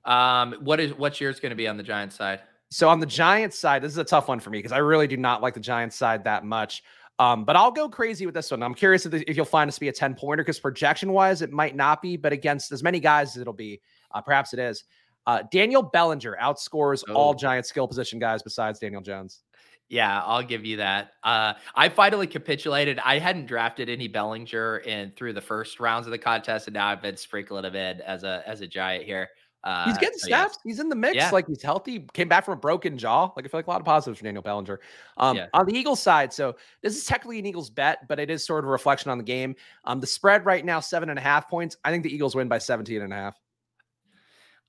[0.05, 2.41] Um, what is what's yours going to be on the Giants side?
[2.71, 5.07] So on the Giants side, this is a tough one for me because I really
[5.07, 6.83] do not like the Giants side that much.
[7.19, 8.63] Um, but I'll go crazy with this one.
[8.63, 11.41] I'm curious if, if you'll find this to be a 10 pointer because projection wise,
[11.41, 14.59] it might not be, but against as many guys as it'll be, uh, perhaps it
[14.59, 14.85] is.
[15.27, 17.13] Uh, Daniel Bellinger outscores oh.
[17.13, 19.41] all Giant skill position guys besides Daniel Jones.
[19.89, 21.13] Yeah, I'll give you that.
[21.23, 22.99] Uh, I finally capitulated.
[23.03, 26.87] I hadn't drafted any Bellinger in through the first rounds of the contest, and now
[26.87, 29.29] I've been sprinkling him in as a as a giant here.
[29.63, 30.57] Uh, he's getting snaps.
[30.63, 30.69] Yeah.
[30.69, 31.15] He's in the mix.
[31.15, 31.29] Yeah.
[31.31, 32.05] Like he's healthy.
[32.13, 33.31] Came back from a broken jaw.
[33.35, 34.79] Like I feel like a lot of positives for Daniel Bellinger.
[35.17, 35.47] Um, yeah.
[35.53, 38.63] On the Eagles side, so this is technically an Eagles bet, but it is sort
[38.63, 39.55] of a reflection on the game.
[39.83, 41.75] Um, the spread right now seven and a half points.
[41.83, 43.35] I think the Eagles win by 17 and a half.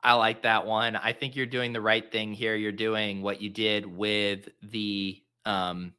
[0.03, 0.96] I like that one.
[0.96, 2.57] I think you're doing the right thing here.
[2.57, 5.92] You're doing what you did with the um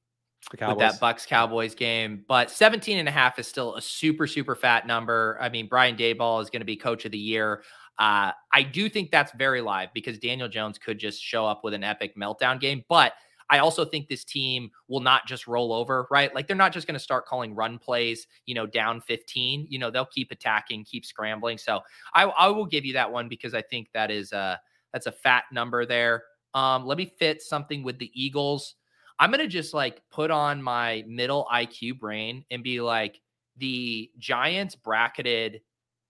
[0.58, 2.26] the with that Bucks Cowboys game.
[2.28, 5.38] But 17 and a half is still a super, super fat number.
[5.40, 7.64] I mean, Brian Daboll is going to be coach of the year.
[8.02, 11.76] Uh, I do think that's very live because Daniel Jones could just show up with
[11.76, 12.84] an epic meltdown game.
[12.90, 13.14] But
[13.48, 16.34] I also think this team will not just roll over, right?
[16.34, 19.68] Like they're not just going to start calling run plays, you know, down 15.
[19.70, 21.60] You know, they'll keep attacking, keep scrambling.
[21.60, 21.82] So
[22.16, 24.60] I, I will give you that one because I think that is a
[24.92, 26.24] that's a fat number there.
[26.56, 28.76] Um, let me fit something with the Eagles.
[29.20, 33.22] I'm gonna just like put on my middle IQ brain and be like,
[33.58, 35.62] the Giants bracketed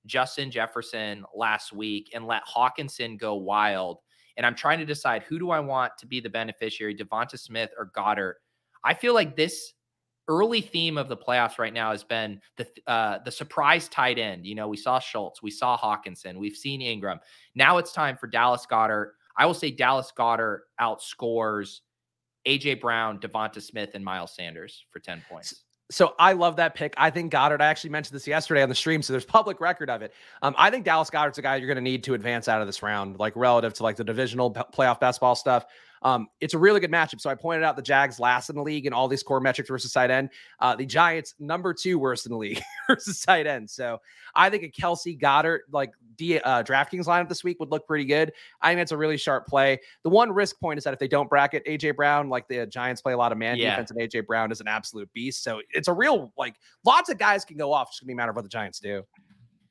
[0.05, 3.99] Justin Jefferson last week and let Hockenson go wild
[4.37, 7.71] and I'm trying to decide who do I want to be the beneficiary, Devonta Smith
[7.77, 8.35] or Goedert.
[8.83, 9.73] I feel like this
[10.27, 14.45] early theme of the playoffs right now has been the uh, the surprise tight end.
[14.45, 17.19] You know, we saw Schultz, we saw Hockenson, we've seen Engram.
[17.55, 19.11] Now it's time for Dallas Goedert.
[19.37, 21.79] I will say Dallas Goedert outscores
[22.47, 26.93] AJ Brown, Devonta Smith, and Miles Sanders for 10 points so I love that pick.
[26.97, 27.61] I think Goedert.
[27.61, 30.13] I actually mentioned this yesterday on the stream, so there's public record of it.
[30.41, 32.67] Um, I think Dallas Goedert's a guy you're going to need to advance out of
[32.67, 35.65] this round, like relative to like the divisional playoff best ball stuff.
[36.03, 37.21] Um, it's a really good matchup.
[37.21, 39.69] So I pointed out the Jags last in the league in all these core metrics
[39.69, 40.29] versus tight end.
[40.59, 43.69] Uh, the Giants number two worst in the league versus tight end.
[43.69, 43.99] So
[44.33, 45.91] I think a Kelce Goedert like
[46.21, 48.31] D, uh, DraftKings lineup this week would look pretty good.
[48.61, 49.79] I think it's a really sharp play.
[50.03, 53.01] The one risk point is that if they don't bracket AJ Brown, like the Giants
[53.01, 53.71] play a lot of man yeah.
[53.71, 55.43] defense, and AJ Brown is an absolute beast.
[55.43, 56.53] So it's a real like
[56.85, 57.87] lots of guys can go off.
[57.89, 59.01] It's gonna be a matter of what the Giants do.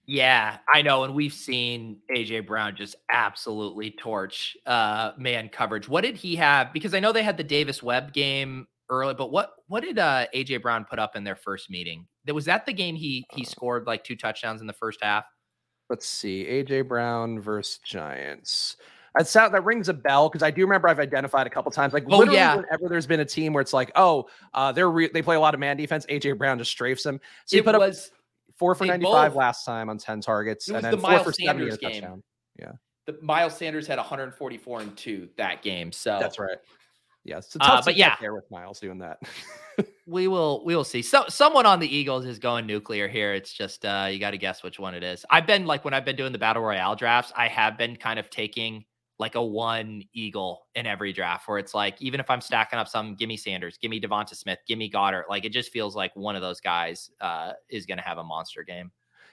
[0.06, 1.04] Yeah, I know.
[1.04, 5.88] And we've seen AJ Brown just absolutely torch uh man coverage.
[5.88, 6.72] What did he have?
[6.72, 10.26] Because I know they had the Davis Webb game early, but what what did uh
[10.34, 12.08] AJ Brown put up in their first meeting?
[12.24, 13.48] That was that the game he he uh.
[13.48, 15.26] scored like two touchdowns in the first half.
[15.90, 16.44] Let's see.
[16.44, 18.76] AJ Brown versus Giants.
[19.16, 21.92] That sound that rings a bell because I do remember I've identified a couple times.
[21.92, 22.54] Like oh, literally, yeah.
[22.54, 25.40] whenever there's been a team where it's like, oh, uh, they're re- they play a
[25.40, 26.06] lot of man defense.
[26.06, 27.20] AJ Brown just strafes them.
[27.44, 28.18] So it he put was, up
[28.56, 31.32] four for 95 both, last time on 10 targets, and then the four Miles for
[31.32, 32.02] Sanders 70 game.
[32.02, 32.22] touchdown.
[32.56, 32.72] Yeah.
[33.06, 35.90] The Miles Sanders had 144 and two that game.
[35.90, 36.58] So that's right.
[37.24, 39.18] Yes, yeah, uh, but yeah, there with Miles doing that.
[40.06, 41.02] we will we will see.
[41.02, 43.34] So someone on the Eagles is going nuclear here.
[43.34, 45.24] It's just uh you got to guess which one it is.
[45.30, 48.18] I've been like when I've been doing the battle royale drafts, I have been kind
[48.18, 48.84] of taking
[49.20, 52.88] like a one Eagle in every draft where it's like, even if I'm stacking up
[52.88, 55.94] some, give me Sanders, give me Devonta Smith, give me Goedert, Like it just feels
[55.94, 58.90] like one of those guys uh, is going to have a monster game.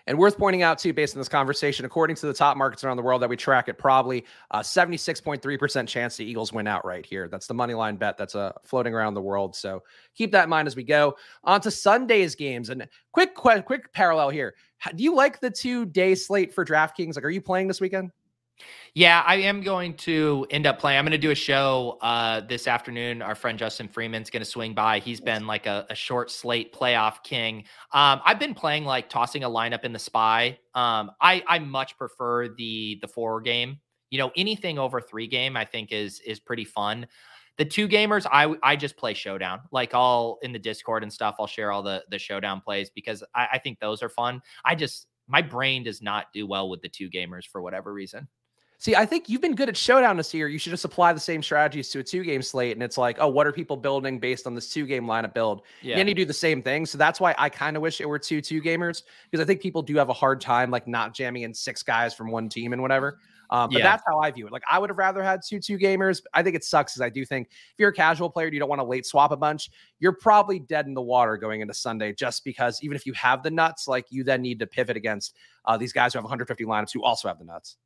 [0.07, 2.95] And worth pointing out too, based on this conversation, according to the top markets around
[2.95, 7.27] the world that we track, it probably uh, 76.3% chance the Eagles win outright here.
[7.27, 9.53] That's the money line bet that's uh, floating around the world.
[9.53, 9.83] So
[10.15, 12.69] keep that in mind as we go on to Sunday's games.
[12.69, 14.55] And quick, quick, quick parallel here.
[14.95, 17.15] do you like the two day slate for DraftKings?
[17.15, 18.11] Like, are you playing this weekend?
[18.93, 20.97] Yeah, I am going to end up playing.
[20.97, 23.21] I'm going to do a show uh, this afternoon.
[23.21, 24.99] Our friend Justin Freeman's going to swing by.
[24.99, 27.65] He's been like a, a short slate playoff king.
[27.91, 30.57] Um, I've been playing like tossing a lineup in the spy.
[30.73, 33.79] Um, I I much prefer the the four game.
[34.09, 37.05] You know, anything over three game, I think is is pretty fun.
[37.57, 39.59] The two gamers, I I just play showdown.
[39.71, 41.35] Like all in the Discord and stuff.
[41.39, 44.41] I'll share all the the showdown plays because I, I think those are fun.
[44.65, 48.27] I just my brain does not do well with the two gamers for whatever reason.
[48.79, 50.47] See, I think you've been good at Showdown this year.
[50.47, 52.73] You should just apply the same strategies to a two game slate.
[52.73, 55.63] And it's like, oh, what are people building based on this two game lineup build?
[55.81, 55.97] Yeah.
[55.97, 56.85] And you do the same thing.
[56.85, 59.61] So that's why I kind of wish it were two two gamers because I think
[59.61, 62.71] people do have a hard time like not jamming in six guys from one team
[62.71, 63.19] and whatever.
[63.49, 63.85] Um, but yeah.
[63.85, 64.53] that's how I view it.
[64.53, 66.21] Like I would have rather had two two gamers.
[66.35, 68.69] I think it sucks because I do think if you're a casual player, you don't
[68.69, 69.71] want to late swap a bunch.
[69.99, 73.41] You're probably dead in the water going into Sunday just because even if you have
[73.41, 75.35] the nuts, like you then need to pivot against
[75.65, 77.77] uh, these guys who have 150 lineups who also have the nuts.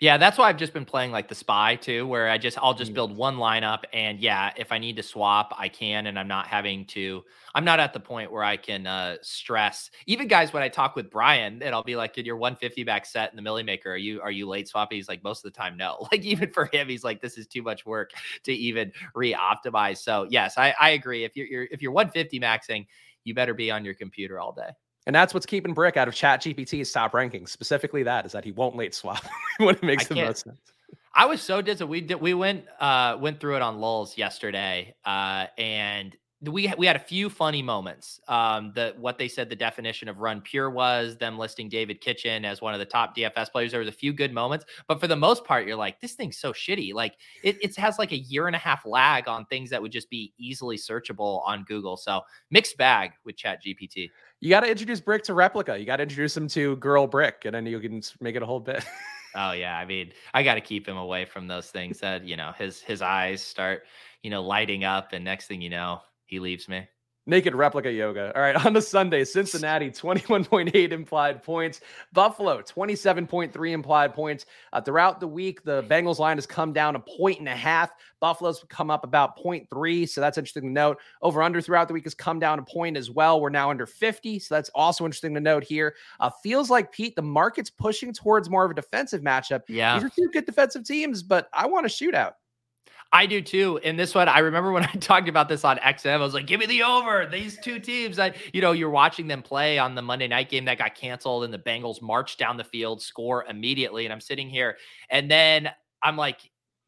[0.00, 2.72] Yeah, that's why I've just been playing like the spy too, where I just I'll
[2.72, 2.94] just mm.
[2.94, 6.46] build one lineup and yeah, if I need to swap, I can, and I'm not
[6.46, 7.22] having to.
[7.54, 9.90] I'm not at the point where I can uh, stress.
[10.06, 13.04] Even guys, when I talk with Brian, and I'll be like, "Did your 150 back
[13.04, 13.92] set in the Milly Maker?
[13.92, 16.50] Are you are you late swapping?" He's like, "Most of the time, no." Like even
[16.50, 18.12] for him, he's like, "This is too much work
[18.44, 21.24] to even re-optimize." So yes, I, I agree.
[21.24, 22.86] If you're, you're if you're 150 maxing,
[23.24, 24.70] you better be on your computer all day.
[25.06, 27.48] And that's what's keeping Brick out of Chat GPT's top rankings.
[27.48, 29.24] Specifically, that is that he won't late swap
[29.58, 30.60] when it makes I the most sense.
[31.14, 31.84] I was so dizzy.
[31.84, 34.94] We did we went uh went through it on lulls yesterday.
[35.04, 38.18] Uh and we we had a few funny moments.
[38.26, 42.46] Um, the what they said the definition of run pure was them listing David Kitchen
[42.46, 43.72] as one of the top DFS players.
[43.72, 46.38] There was a few good moments, but for the most part, you're like, this thing's
[46.38, 46.94] so shitty.
[46.94, 49.92] Like it, it has like a year and a half lag on things that would
[49.92, 51.98] just be easily searchable on Google.
[51.98, 54.08] So mixed bag with Chat GPT.
[54.40, 55.78] You got to introduce Brick to Replika.
[55.78, 58.46] You got to introduce him to Girl Brick, and then you can make it a
[58.46, 58.84] whole bit.
[59.34, 62.36] oh yeah, I mean, I got to keep him away from those things that you
[62.36, 63.84] know his his eyes start
[64.22, 66.88] you know lighting up, and next thing you know he leaves me.
[67.30, 68.32] Naked replica yoga.
[68.34, 71.80] All right, on the Sunday, Cincinnati 21.8 implied points,
[72.12, 74.46] Buffalo 27.3 implied points.
[74.72, 77.92] Uh, throughout the week, the Bengals line has come down a point and a half.
[78.18, 80.98] Buffalo's come up about 0.3, so that's interesting to note.
[81.22, 83.40] Over under throughout the week has come down a point as well.
[83.40, 85.94] We're now under 50, so that's also interesting to note here.
[86.18, 89.62] Uh, feels like Pete, the market's pushing towards more of a defensive matchup.
[89.68, 92.32] Yeah, these are two good defensive teams, but I want a shootout.
[93.12, 93.80] I do too.
[93.82, 96.46] In this one, I remember when I talked about this on XM, I was like,
[96.46, 97.26] give me the over.
[97.26, 100.64] These two teams, I, you know, you're watching them play on the Monday night game
[100.66, 104.04] that got canceled, and the Bengals march down the field, score immediately.
[104.06, 104.76] And I'm sitting here,
[105.10, 105.70] and then
[106.02, 106.38] I'm like,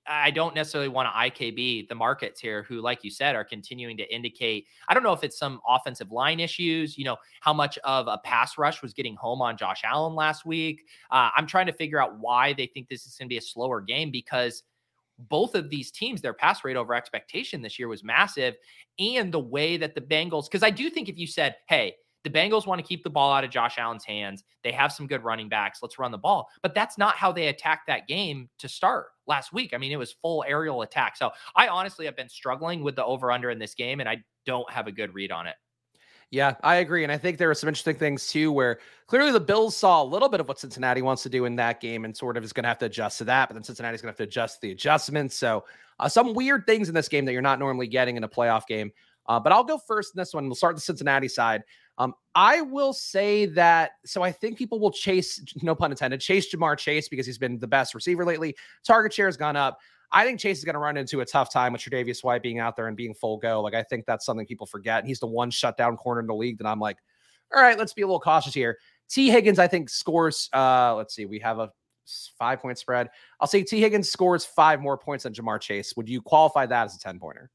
[0.07, 3.97] I don't necessarily want to IKB the markets here, who, like you said, are continuing
[3.99, 4.67] to indicate.
[4.89, 8.19] I don't know if it's some offensive line issues, you know, how much of a
[8.19, 10.87] pass rush was getting home on Josh Allen last week.
[11.11, 13.43] Uh, I'm trying to figure out why they think this is going to be a
[13.43, 14.65] slower game because
[15.29, 18.55] both of these teams, their pass rate over expectation this year was massive.
[18.99, 22.31] And the way that the Bengals, because I do think if you said, hey, the
[22.31, 24.45] Bengals want to keep the ball out of Josh Allen's hands.
[24.63, 25.81] They have some good running backs.
[25.83, 26.49] Let's run the ball.
[26.63, 29.73] But that's not how they attacked that game to start last week.
[29.75, 31.17] I mean, it was full aerial attack.
[31.17, 34.23] So I honestly have been struggling with the over under in this game, and I
[34.47, 35.57] don't have a good read on it.
[36.33, 37.03] Yeah, I agree.
[37.03, 40.05] And I think there are some interesting things too, where clearly the Bills saw a
[40.05, 42.55] little bit of what Cincinnati wants to do in that game and sort of is
[42.55, 43.51] going to have to adjust to that.
[43.51, 45.37] But then Cincinnati's going to have to adjust the adjustments.
[45.37, 45.65] So
[46.01, 48.67] uh, some weird things in this game that you're not normally getting in a playoff
[48.67, 48.93] game.
[49.27, 50.47] Uh, but I'll go first in this one.
[50.47, 51.65] We'll start the Cincinnati side.
[51.99, 53.93] Um, I will say that.
[54.07, 57.59] So I think people will chase, no pun intended, chase Ja'Marr Chase because he's been
[57.59, 58.57] the best receiver lately.
[58.85, 59.81] Target share has gone up.
[60.13, 62.59] I think Chase is going to run into a tough time with Tre'Davious White being
[62.59, 63.63] out there and being full go.
[63.63, 64.99] Like I think that's something people forget.
[64.99, 66.99] And he's the one shutdown corner in the league that I'm like,
[67.55, 68.79] all right, let's be a little cautious here.
[69.09, 70.49] Tee Higgins, I think scores.
[70.53, 71.71] Uh, let's see, we have a
[72.39, 73.11] five point spread.
[73.41, 75.95] I'll say Tee Higgins scores five more points than Ja'Marr Chase.
[75.97, 77.51] Would you qualify that as a ten pointer?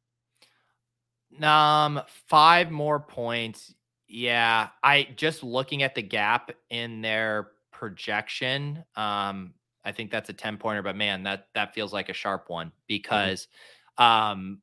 [1.41, 3.73] Um, five more points.
[4.07, 8.83] Yeah, I just looking at the gap in their projection.
[8.95, 9.53] Um,
[9.87, 12.67] I think that's a 10 pointer, but man, that that feels like a sharp one
[12.67, 12.75] mm-hmm.
[12.87, 13.47] because
[13.97, 14.03] mm-hmm.
[14.03, 14.61] um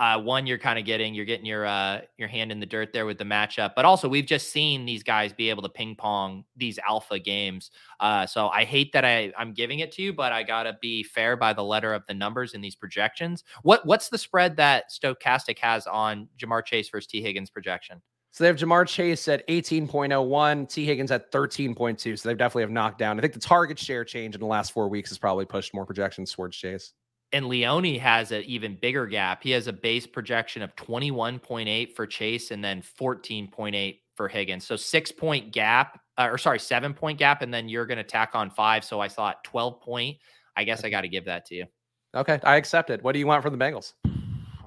[0.00, 2.90] uh, one you're kind of getting you're getting your uh, your hand in the dirt
[2.90, 5.94] there with the matchup but also we've just seen these guys be able to ping
[5.94, 10.10] pong these alpha games uh, so i hate that i i'm giving it to you
[10.10, 13.84] but i gotta be fair by the letter of the numbers in these projections what
[13.84, 18.00] what's the spread that stochastic has on Ja'Marr chase versus Tee Higgins projection
[18.32, 22.18] so they have Ja'Marr Chase at 18.01, Tee Higgins at 13.2.
[22.18, 23.18] So they definitely have knocked down.
[23.18, 25.84] I think the target share change in the last four weeks has probably pushed more
[25.84, 26.92] projections towards Chase.
[27.32, 29.42] And Leone has an even bigger gap.
[29.42, 34.66] He has a base projection of 21.8 for Chase and then 14.8 for Higgins.
[34.66, 38.04] So six point gap uh, or sorry, seven point gap, and then you're going to
[38.04, 38.84] tack on five.
[38.84, 40.18] So I saw it 12 point.
[40.56, 41.66] I guess I got to give that to you.
[42.14, 43.02] Okay, I accept it.
[43.02, 43.94] What do you want from the Bengals?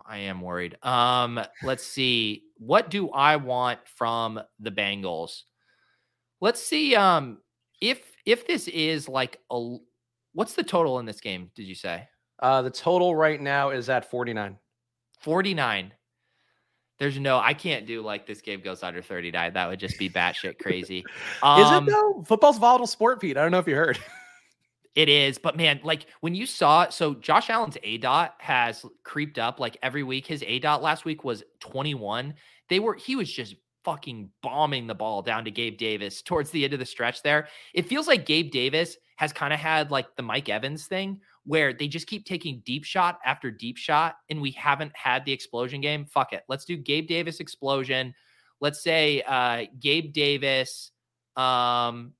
[0.06, 0.78] I am worried.
[0.84, 2.43] Um, let's see.
[2.65, 5.41] What do I want from the Bengals?
[6.39, 6.95] Let's see.
[6.95, 7.39] Um,
[7.82, 9.78] if if this is like a,
[10.34, 11.52] what's the total in this game?
[11.56, 12.08] Did you say?
[12.41, 14.58] Uh, the total right now is at 49.
[15.19, 15.93] 49.
[16.99, 19.54] There's no, I can't do like this game goes under 39.
[19.54, 21.04] That would just be batshit crazy.
[21.41, 22.23] Um, is it um, though?
[22.26, 23.38] Football's volatile sport, Pete.
[23.38, 23.99] I don't know if you heard.
[24.95, 29.60] It is, but man, like when you saw, so Josh Allen's aDOT has creeped up
[29.60, 30.28] like every week.
[30.28, 32.36] His aDOT last week was 21.
[32.69, 36.63] They were, he was just fucking bombing the ball down to Gabe Davis towards the
[36.63, 37.47] end of the stretch there.
[37.73, 41.73] It feels like Gabe Davis has kind of had like the Mike Evans thing where
[41.73, 45.82] they just keep taking deep shot after deep shot and we haven't had the explosion
[45.82, 46.06] game.
[46.06, 46.43] Fuck it.
[46.47, 48.13] Let's do Gabe Davis explosion.
[48.62, 50.91] Let's say uh Gabe Davis
[51.36, 52.13] um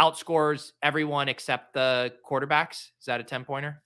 [0.00, 2.88] outscores everyone except the quarterbacks.
[2.98, 3.82] Is that a 10 pointer?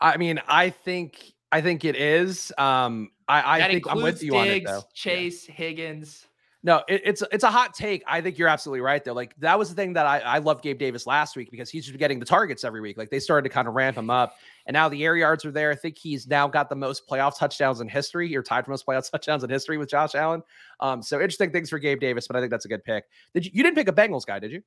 [0.00, 2.52] I mean, I think I think it is.
[2.58, 4.86] Um I, I think I'm with you Diggs, on it though.
[4.94, 5.54] Chase, yeah.
[5.54, 6.28] Higgins.
[6.64, 8.02] No, it, it's it's a hot take.
[8.06, 9.12] I think you're absolutely right though.
[9.12, 11.86] Like that was the thing that I I loved Gabe Davis last week because he's
[11.86, 12.98] just getting the targets every week.
[12.98, 14.34] Like they started to kind of ramp him up,
[14.66, 15.70] and now the air yards are there.
[15.70, 18.28] I think he's now got the most playoff touchdowns in history.
[18.28, 20.42] You're tied for most playoff touchdowns in history with Josh Allen.
[20.80, 23.04] Um, so interesting things for Gabe Davis, but I think that's a good pick.
[23.34, 24.62] Did you you didn't pick a Bengals guy, did you?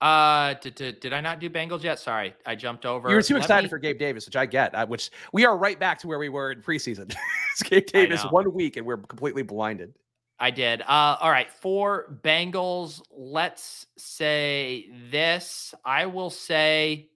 [0.00, 1.98] Uh, did, did, did I not do Bengals yet?
[1.98, 3.08] Sorry, I jumped over.
[3.08, 3.68] You were too Let excited me...
[3.68, 4.74] for Gabe Davis, which I get.
[4.74, 7.14] Uh, which we are right back to where we were in preseason.
[7.52, 9.92] it's Gabe Davis one week, and we're completely blinded.
[10.38, 10.82] I did.
[10.82, 15.74] Uh, all right, for Bengals, let's say this.
[15.84, 17.08] I will say,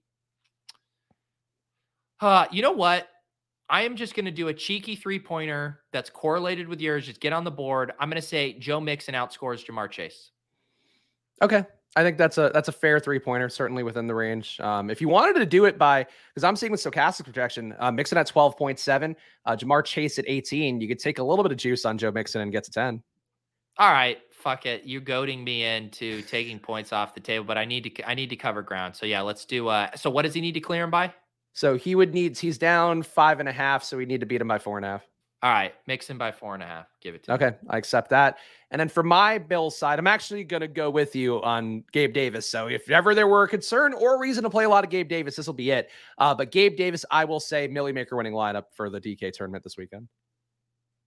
[2.19, 3.07] uh, you know what?
[3.69, 7.05] I am just going to do a cheeky three pointer that's correlated with yours.
[7.05, 7.93] Just get on the board.
[7.97, 10.31] I'm going to say Joe Mixon outscores Ja'Marr Chase.
[11.41, 11.63] Okay,
[11.95, 14.59] I think that's a that's a fair three pointer, certainly within the range.
[14.59, 17.91] Um, if you wanted to do it by, because I'm seeing with stochastic projection, uh,
[17.91, 21.57] Mixon at 12.7, uh, Ja'Marr Chase at 18, you could take a little bit of
[21.57, 23.03] juice on Joe Mixon and get to 10.
[23.77, 24.85] All right, fuck it.
[24.85, 28.29] You're goading me into taking points off the table, but I need to I need
[28.29, 28.95] to cover ground.
[28.95, 29.67] So yeah, let's do.
[29.67, 31.13] Uh, so what does he need to clear him by?
[31.53, 32.37] So he would need.
[32.37, 34.85] He's down five and a half, so we need to beat him by four and
[34.85, 35.03] a half.
[35.43, 36.87] All right, mix him by four and a half.
[37.01, 37.55] Give it to okay, me.
[37.69, 38.37] I accept that.
[38.71, 42.13] And then for my Bill side, I'm actually going to go with you on Gabe
[42.13, 42.49] Davis.
[42.49, 45.09] So if ever there were a concern or reason to play a lot of Gabe
[45.09, 45.89] Davis, this will be it.
[46.17, 49.65] Uh, but Gabe Davis, I will say, Milly Maker winning lineup for the DK tournament
[49.65, 50.07] this weekend.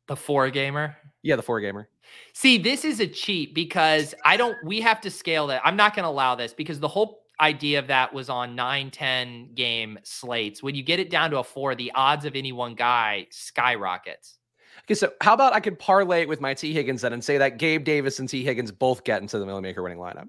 [0.06, 0.94] The four gamer?
[1.22, 1.88] Yeah, the four gamer.
[2.34, 5.62] See, this is a cheat because I don't, we have to scale that.
[5.64, 8.90] I'm not going to allow this because the whole idea of that was on 9
[8.90, 10.62] 10 game slates.
[10.62, 14.38] When you get it down to a four the odds of any one guy skyrockets.
[14.84, 17.38] Okay so how about i could parlay it with my Tee Higgins then and say
[17.38, 20.28] that gabe davis and Tee Higgins both get into the millimaker winning lineup?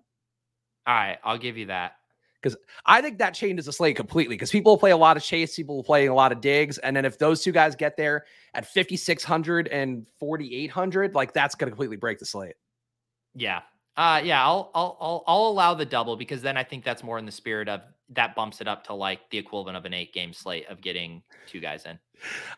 [0.86, 1.94] All right i'll give you that.
[2.42, 4.36] Because I think that changes the slate completely.
[4.36, 7.04] Because people play a lot of chase, people playing a lot of Diggs, and then
[7.04, 11.98] if those two guys get there at 5600 and 4800, like that's going to completely
[11.98, 12.54] break the slate.
[13.34, 13.62] Yeah,
[13.98, 17.18] uh, yeah, I'll, I'll, I'll, I'll allow the double because then I think that's more
[17.18, 20.14] in the spirit of that bumps it up to like the equivalent of an eight
[20.14, 22.00] game slate of getting two guys in.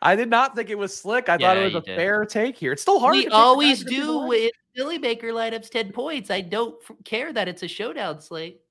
[0.02, 1.30] I did not think it was slick.
[1.30, 1.96] I yeah, thought it was a did.
[1.96, 2.74] fair take here.
[2.74, 3.16] It's still hard.
[3.16, 6.30] To We always do with Milly Maker lineups 10 points.
[6.30, 8.62] I don't care that it's a showdown slate.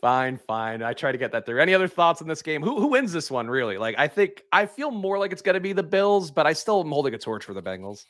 [0.00, 0.82] Fine, fine.
[0.82, 1.60] I try to get that through.
[1.60, 2.62] Any other thoughts on this game?
[2.62, 3.78] Who who wins this one, really?
[3.78, 6.80] Like, I think I feel more like it's gonna be the Bills, but I still
[6.80, 8.04] am holding a torch for the Bengals.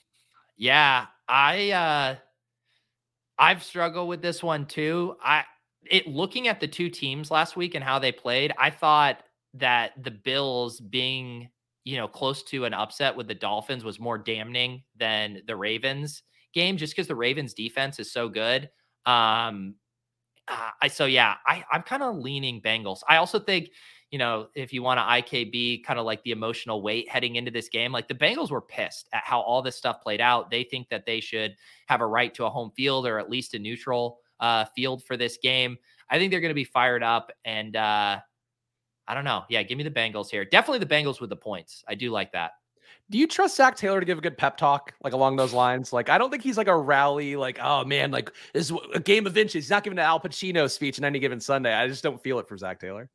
[0.56, 2.16] Yeah, I uh
[3.38, 5.16] I've struggled with this one too.
[5.22, 5.44] I
[5.90, 9.22] it looking at the two teams last week and how they played, I thought
[9.54, 11.48] that the Bills being,
[11.84, 16.22] you know, close to an upset with the Dolphins was more damning than the Ravens
[16.54, 18.70] game just because the Ravens defense is so good.
[19.06, 19.74] Um
[20.48, 23.00] uh, I so yeah, I I'm kind of leaning Bengals.
[23.08, 23.70] I also think
[24.12, 27.50] you know, if you want to IKB kind of like the emotional weight heading into
[27.50, 30.50] this game, like the Bengals were pissed at how all this stuff played out.
[30.50, 33.54] They think that they should have a right to a home field or at least
[33.54, 35.78] a neutral uh, field for this game.
[36.10, 37.32] I think they're going to be fired up.
[37.46, 38.20] And uh,
[39.08, 39.44] I don't know.
[39.48, 40.44] Yeah, give me the Bengals here.
[40.44, 41.82] Definitely the Bengals with the points.
[41.88, 42.52] I do like that.
[43.08, 45.90] Do you trust Zac Taylor to give a good pep talk, like along those lines?
[45.90, 49.00] Like, I don't think he's like a rally, like, oh man, like this is a
[49.00, 49.64] game of inches.
[49.64, 51.72] He's not giving an Al Pacino speech on any given Sunday.
[51.72, 53.10] I just don't feel it for Zac Taylor.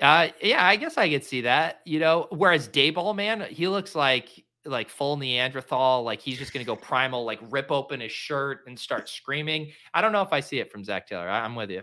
[0.00, 1.80] Uh, yeah, I guess I could see that.
[1.84, 6.64] You know, whereas Daboll, man, he looks like like full Neanderthal, like he's just gonna
[6.64, 9.72] go primal, like rip open his shirt and start screaming.
[9.92, 11.28] I don't know if I see it from Zac Taylor.
[11.28, 11.82] I, am with you.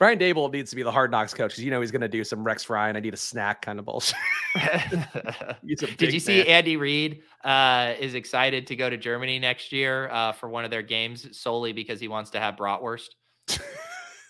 [0.00, 2.08] Brian Daboll needs to be the hard knocks coach because you know he's going to
[2.08, 2.96] do some Rex Ryan.
[2.96, 4.16] I need a snack kind of bullshit.
[5.98, 10.32] Did you see Andy Reid uh, is excited to go to Germany next year uh,
[10.32, 13.08] for one of their games solely because he wants to have bratwurst?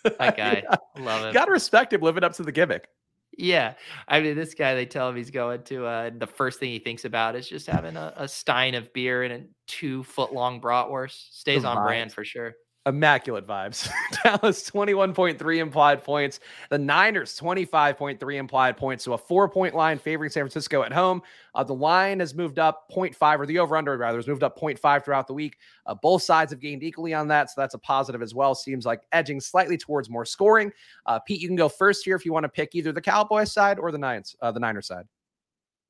[0.03, 0.75] that guy, yeah.
[1.01, 1.33] love it.
[1.33, 2.89] Got to respect him living up to the gimmick.
[3.37, 3.75] Yeah,
[4.07, 5.85] I mean, this guy, they tell him he's going to.
[5.85, 9.23] Uh, the first thing he thinks about is just having a, a stein of beer
[9.23, 11.31] and a two foot long bratwurst.
[11.31, 12.55] Stays on brand for sure
[12.85, 13.89] immaculate vibes.
[14.23, 16.39] Dallas 21.3 implied points.
[16.69, 19.03] The Niners 25.3 implied points.
[19.03, 21.21] So a four point line favoring San Francisco at home.
[21.53, 24.59] Uh, the line has moved up 0.5, or the over under rather has moved up
[24.59, 25.57] 0.5 throughout the week.
[25.85, 27.49] Uh, both sides have gained equally on that.
[27.49, 28.55] So that's a positive as well.
[28.55, 30.71] Seems like edging slightly towards more scoring.
[31.05, 33.51] Uh, Pete, you can go first here if you want to pick either the Cowboys
[33.51, 35.05] side or the Niners, uh, the Niners side.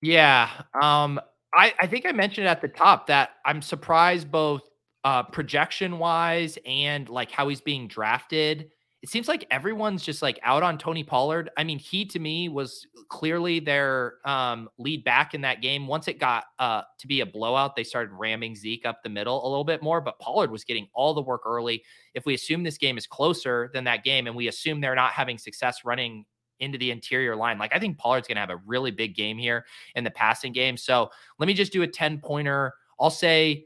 [0.01, 0.49] Yeah.
[0.81, 1.21] Um,
[1.53, 4.70] I, I think I mentioned at the top that I'm surprised both
[5.03, 8.71] uh, projection wise and like how he's being drafted.
[9.01, 11.49] It seems like everyone's just like out on Tony Pollard.
[11.57, 15.87] I mean, he to me was clearly their um, lead back in that game.
[15.87, 19.43] Once it got uh, to be a blowout, they started ramming Zeke up the middle
[19.43, 21.83] a little bit more, but Pollard was getting all the work early.
[22.13, 25.13] If we assume this game is closer than that game and we assume they're not
[25.13, 26.25] having success running
[26.59, 27.57] into the interior line.
[27.57, 30.53] Like I think Pollard's going to have a really big game here in the passing
[30.53, 30.77] game.
[30.77, 32.73] So let me just do a 10 pointer.
[32.99, 33.65] I'll say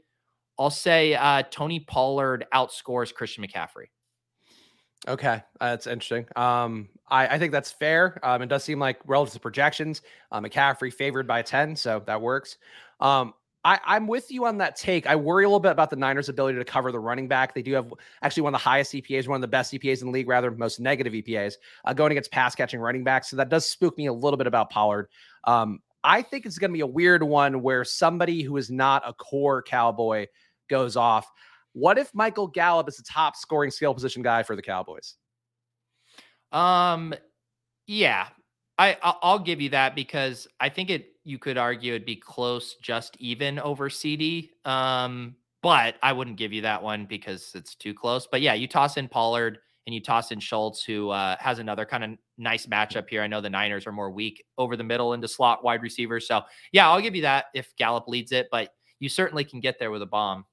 [0.58, 3.86] I'll say uh, Tony Pollard outscores Christian McCaffrey.
[5.08, 6.26] Okay, uh, that's interesting.
[6.34, 8.18] Um, I, I, think that's fair.
[8.24, 10.02] Um, it does seem like relative to projections,
[10.32, 12.56] uh, McCaffrey favored by ten, so that works.
[12.98, 13.34] Um,
[13.66, 15.06] I, am with you on that take.
[15.06, 17.52] I worry a little bit about the Niners' ability to cover the running back.
[17.52, 17.92] They do have
[18.22, 20.52] actually one of the highest EPAs, one of the best EPAs in the league, rather
[20.52, 21.54] most negative EPAs
[21.84, 23.28] uh, going against pass catching running backs.
[23.28, 25.08] So that does spook me a little bit about Pollard.
[25.44, 29.02] Um, I think it's going to be a weird one where somebody who is not
[29.04, 30.26] a core Cowboy
[30.68, 31.30] goes off.
[31.72, 35.14] What if Michael Gallup is the top scoring skill position guy for the Cowboys?
[36.52, 37.14] Um,
[37.86, 38.28] yeah,
[38.78, 41.08] I I'll give you that because I think it.
[41.24, 44.50] You could argue it'd be close, just even over CeeDee.
[44.64, 48.28] Um, but I wouldn't give you that one because it's too close.
[48.30, 51.84] But yeah, you toss in Pollard and you toss in Schultz, who uh, has another
[51.84, 53.22] kind of nice matchup here.
[53.22, 56.28] I know the Niners are more weak over the middle into slot wide receivers.
[56.28, 59.80] So yeah, I'll give you that if Gallup leads it, but you certainly can get
[59.80, 60.44] there with a bomb.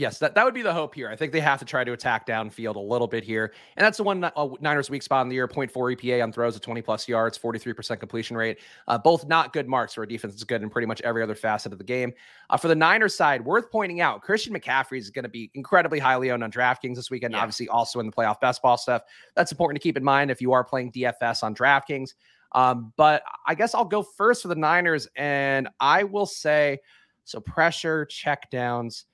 [0.00, 1.10] Yes, that, that would be the hope here.
[1.10, 3.52] I think they have to try to attack downfield a little bit here.
[3.76, 6.56] And that's the one uh, Niners weak spot in the year 0.4 EPA on throws
[6.56, 8.60] of 20 plus yards, 43% completion rate.
[8.88, 11.34] Uh, both not good marks for a defense that's good in pretty much every other
[11.34, 12.14] facet of the game.
[12.48, 15.98] Uh, for the Niners side, worth pointing out, Christian McCaffrey is going to be incredibly
[15.98, 17.40] highly owned on DraftKings this weekend, yeah.
[17.40, 19.02] obviously also in the playoff best ball stuff.
[19.34, 22.14] That's important to keep in mind if you are playing DFS on DraftKings.
[22.52, 26.78] Um, but I guess I'll go first for the Niners, and I will say
[27.24, 29.04] so pressure, check downs.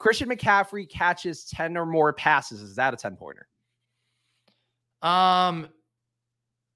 [0.00, 2.62] Christian McCaffrey catches 10 or more passes.
[2.62, 3.46] Is that a 10 pointer?
[5.02, 5.68] Um,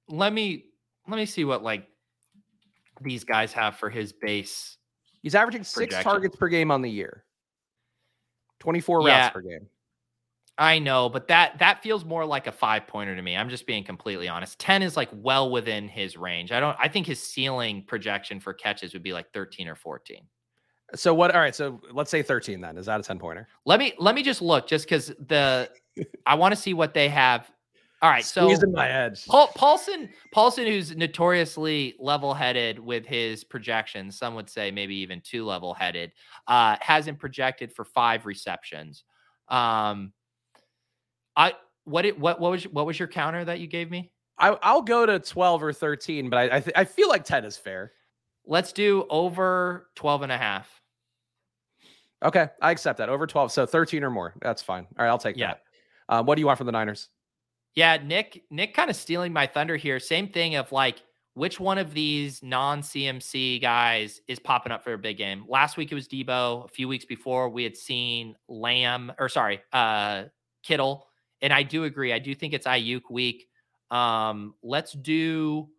[0.07, 0.65] let me
[1.07, 1.87] let me see what like
[3.01, 4.77] these guys have for his base.
[5.21, 6.03] He's averaging six projection.
[6.03, 7.25] targets per game on the year.
[8.59, 9.67] 24 yeah, routes per game.
[10.57, 13.35] I know, but that that feels more like a five pointer to me.
[13.35, 14.59] I'm just being completely honest.
[14.59, 16.51] 10 is like well within his range.
[16.51, 20.27] I don't I think his ceiling projection for catches would be like 13 or 14.
[20.93, 21.33] So what?
[21.33, 21.55] All right.
[21.55, 22.77] So let's say 13 then.
[22.77, 23.47] Is that a 10 pointer?
[23.65, 25.69] Let me let me just look just because the
[26.25, 27.49] I want to see what they have.
[28.01, 28.25] All right.
[28.25, 29.25] So Squeezing my edge.
[29.25, 35.45] Paul, Paulson, Paulson, who's notoriously level-headed with his projections, some would say maybe even too
[35.45, 36.11] level-headed,
[36.47, 39.05] uh, hasn't projected for five receptions.
[39.47, 40.11] Um,
[41.35, 41.53] I
[41.85, 44.11] what it what what was what was your counter that you gave me?
[44.37, 47.45] I, will go to 12 or 13, but I I, th- I feel like 10
[47.45, 47.93] is fair.
[48.47, 50.81] Let's do over 12 and a half.
[52.23, 53.09] Okay, I accept that.
[53.09, 54.33] Over 12, so 13 or more.
[54.41, 54.87] That's fine.
[54.97, 55.47] All right, I'll take yeah.
[55.47, 55.61] that.
[56.09, 57.09] Um, what do you want from the Niners?
[57.75, 59.99] Yeah, Nick, Nick kind of stealing my thunder here.
[59.99, 64.97] Same thing of like which one of these non-CMC guys is popping up for a
[64.97, 65.43] big game.
[65.47, 66.65] Last week it was Deebo.
[66.65, 70.23] A few weeks before we had seen Lamb or sorry, uh
[70.63, 71.07] Kittle.
[71.41, 72.13] And I do agree.
[72.13, 73.47] I do think it's Aiyuk week.
[73.91, 75.69] Um, let's do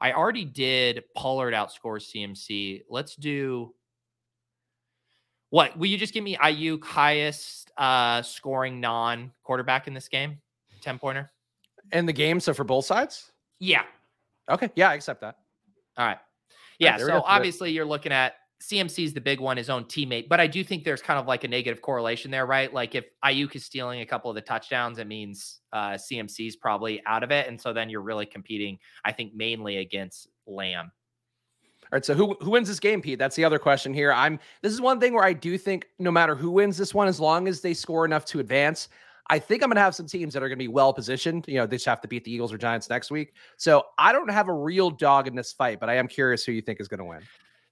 [0.00, 2.84] I already did Pollard outscores CMC.
[2.88, 3.74] Let's do
[5.50, 5.76] what?
[5.76, 10.38] Will you just give me Aiyuk highest uh, scoring non quarterback in this game?
[10.80, 11.30] 10 pointer.
[11.92, 12.40] In the game.
[12.40, 13.32] So for both sides?
[13.58, 13.82] Yeah.
[14.50, 14.70] Okay.
[14.74, 15.36] Yeah, I accept that.
[15.98, 16.18] All right.
[16.78, 16.92] Yeah.
[16.92, 20.28] Right, so obviously you're looking at CMC is the big one, his own teammate.
[20.28, 22.72] But I do think there's kind of like a negative correlation there, right?
[22.72, 26.56] Like if Aiyuk is stealing a couple of the touchdowns, it means uh, CMC is
[26.56, 30.92] probably out of it, and so then you're really competing, I think, mainly against Lamb.
[31.92, 33.18] All right, so who who wins this game, Pete?
[33.18, 34.12] That's the other question here.
[34.12, 37.08] I'm this is one thing where I do think no matter who wins this one,
[37.08, 38.88] as long as they score enough to advance,
[39.28, 41.46] I think I'm going to have some teams that are going to be well positioned.
[41.48, 43.34] You know, they just have to beat the Eagles or Giants next week.
[43.56, 46.52] So I don't have a real dog in this fight, but I am curious who
[46.52, 47.22] you think is going to win.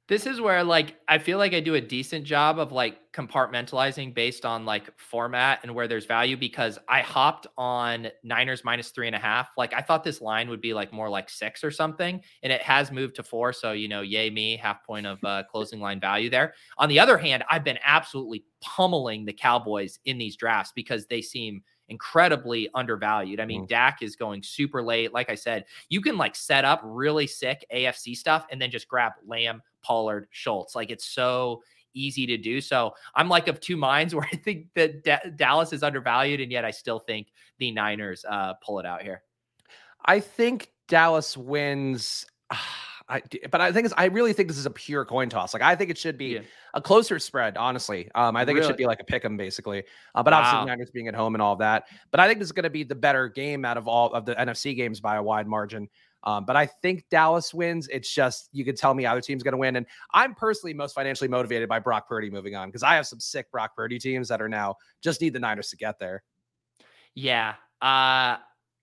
[0.09, 4.15] This is where like I feel like I do a decent job of like compartmentalizing
[4.15, 9.07] based on like format and where there's value because I hopped on Niners minus three
[9.07, 9.51] and a half.
[9.59, 12.63] Like I thought this line would be like more like six or something, and it
[12.63, 13.53] has moved to four.
[13.53, 16.55] So you know, yay me, half point of uh, closing line value there.
[16.79, 21.21] On the other hand, I've been absolutely pummeling the Cowboys in these drafts because they
[21.21, 23.41] seem incredibly undervalued.
[23.41, 23.69] I mean, mm.
[23.69, 25.13] Dak is going super late.
[25.13, 28.89] Like I said, you can like set up really sick AFC stuff and then just
[28.89, 30.77] grab Lamb, Pollard, Schultz.
[30.77, 31.63] Like it's so
[31.95, 32.61] easy to do.
[32.61, 36.53] So I'm like of two minds where I think that D- Dallas is undervalued, and
[36.53, 37.29] yet I still think
[37.59, 39.23] the Niners uh, pull it out here.
[40.05, 42.27] I think Dallas wins.
[43.11, 45.55] I, but I think it's, I really think this is a pure coin toss.
[45.55, 46.41] Like I think it should be yeah.
[46.75, 47.57] a closer spread.
[47.57, 48.67] Honestly, um, I think really?
[48.67, 49.85] it should be like a pick 'em basically.
[50.15, 50.41] Uh, but wow.
[50.41, 51.85] obviously, Niners being at home and all of that.
[52.11, 54.27] But I think this is going to be the better game out of all of
[54.27, 55.89] the NFC games by a wide margin.
[56.29, 57.89] Um, but I think Dallas wins.
[57.89, 60.95] It's just you could tell me either team's going to win, and I'm personally most
[60.95, 64.29] financially motivated by Brock Purdy moving on because I have some sick Brock Purdy teams
[64.29, 66.23] that are now just need the Niners to get there.
[67.15, 68.37] Yeah, uh,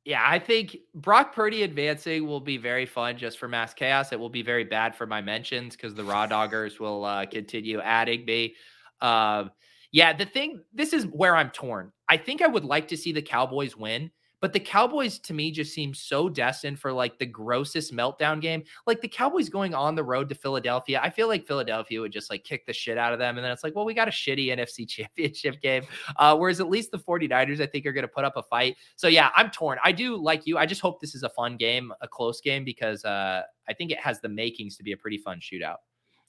[0.05, 4.11] yeah, I think Brock Purdy advancing will be very fun just for mass chaos.
[4.11, 7.79] It will be very bad for my mentions because the raw doggers will uh, continue
[7.79, 8.55] adding me.
[9.01, 9.45] Uh,
[9.91, 11.91] yeah, the thing, this is where I'm torn.
[12.09, 14.09] I think I would like to see the Cowboys win
[14.45, 18.63] but the Cowboys to me just seem so destined for like the grossest meltdown game.
[18.85, 20.99] Like the Cowboys going on the road to Philadelphia.
[21.01, 23.39] I feel like Philadelphia would just like kick the shit out of them.
[23.39, 25.81] And then it's like, well, we got a shitty NFC championship game.
[26.17, 28.75] Uh, whereas at least the 49ers, I think, are going to put up a fight.
[28.97, 29.79] So yeah, I'm torn.
[29.83, 30.59] I do like you.
[30.59, 33.89] I just hope this is a fun game, a close game, because uh, I think
[33.89, 35.77] it has the makings to be a pretty fun shootout.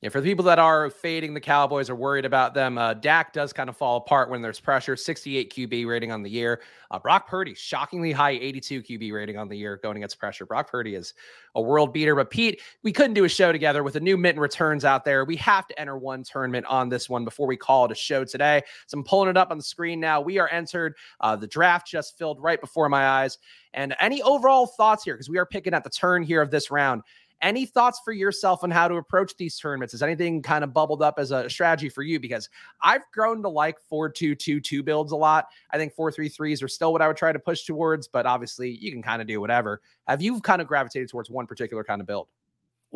[0.03, 3.33] Yeah, for the people that are fading the Cowboys or worried about them, uh, Dak
[3.33, 4.95] does kind of fall apart when there's pressure.
[4.95, 6.61] 68 QB rating on the year.
[6.91, 10.45] Uh, Brock Purdy, shockingly high 82 QB rating on the year going against pressure.
[10.45, 11.15] Brock Purdy is
[11.55, 12.15] a world beater.
[12.15, 15.25] But Pete, we couldn't do a show together with the new Mitten returns out there.
[15.25, 18.23] We have to enter one tournament on this one before we call it a show
[18.23, 18.63] today.
[18.89, 20.21] So I'm pulling it up on the screen now.
[20.21, 20.95] We are entered.
[21.21, 23.39] Uh, the draft just filled right before my eyes.
[23.73, 26.71] And any overall thoughts here, because we are picking at the turn here of this
[26.71, 27.03] round.
[27.43, 29.93] Any thoughts for yourself on how to approach these tournaments?
[29.93, 32.19] Is anything kind of bubbled up as a strategy for you?
[32.19, 32.49] Because
[32.81, 35.47] I've grown to like 4 2 2 2 builds a lot.
[35.71, 38.25] I think 4 3 3s are still what I would try to push towards, but
[38.25, 39.83] obviously you can kind of do whatever.
[40.09, 42.29] Have you kind of gravitated towards one particular kind of build?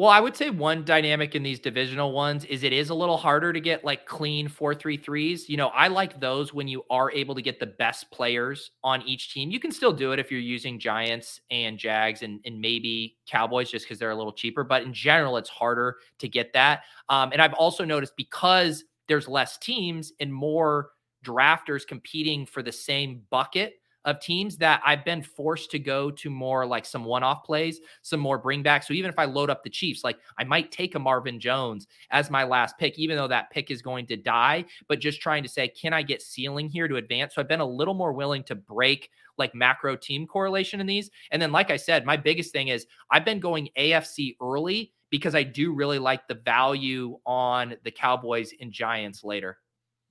[0.01, 3.19] Well, I would say one dynamic in these divisional ones is it is a little
[3.19, 5.47] harder to get like clean four three threes.
[5.47, 9.03] You know, I like those when you are able to get the best players on
[9.03, 9.51] each team.
[9.51, 13.71] You can still do it if you're using Giants and Jags and, and maybe Cowboys
[13.71, 14.65] just because they're a little cheaper.
[14.65, 16.85] But in general, it's harder to get that.
[17.11, 20.93] Um, and I've also noticed because there's less teams and more
[21.27, 23.75] drafters competing for the same bucket
[24.05, 27.81] of teams that I've been forced to go to more like some one off plays,
[28.03, 28.83] some more bring back.
[28.83, 31.87] So even if I load up the Chiefs, like I might take a Marvin Jones
[32.11, 35.43] as my last pick, even though that pick is going to die, but just trying
[35.43, 37.35] to say, can I get ceiling here to advance?
[37.35, 41.11] So I've been a little more willing to break like macro team correlation in these.
[41.31, 45.35] And then, like I said, my biggest thing is I've been going AFC early because
[45.35, 49.59] I do really like the value on the Cowboys and Giants later.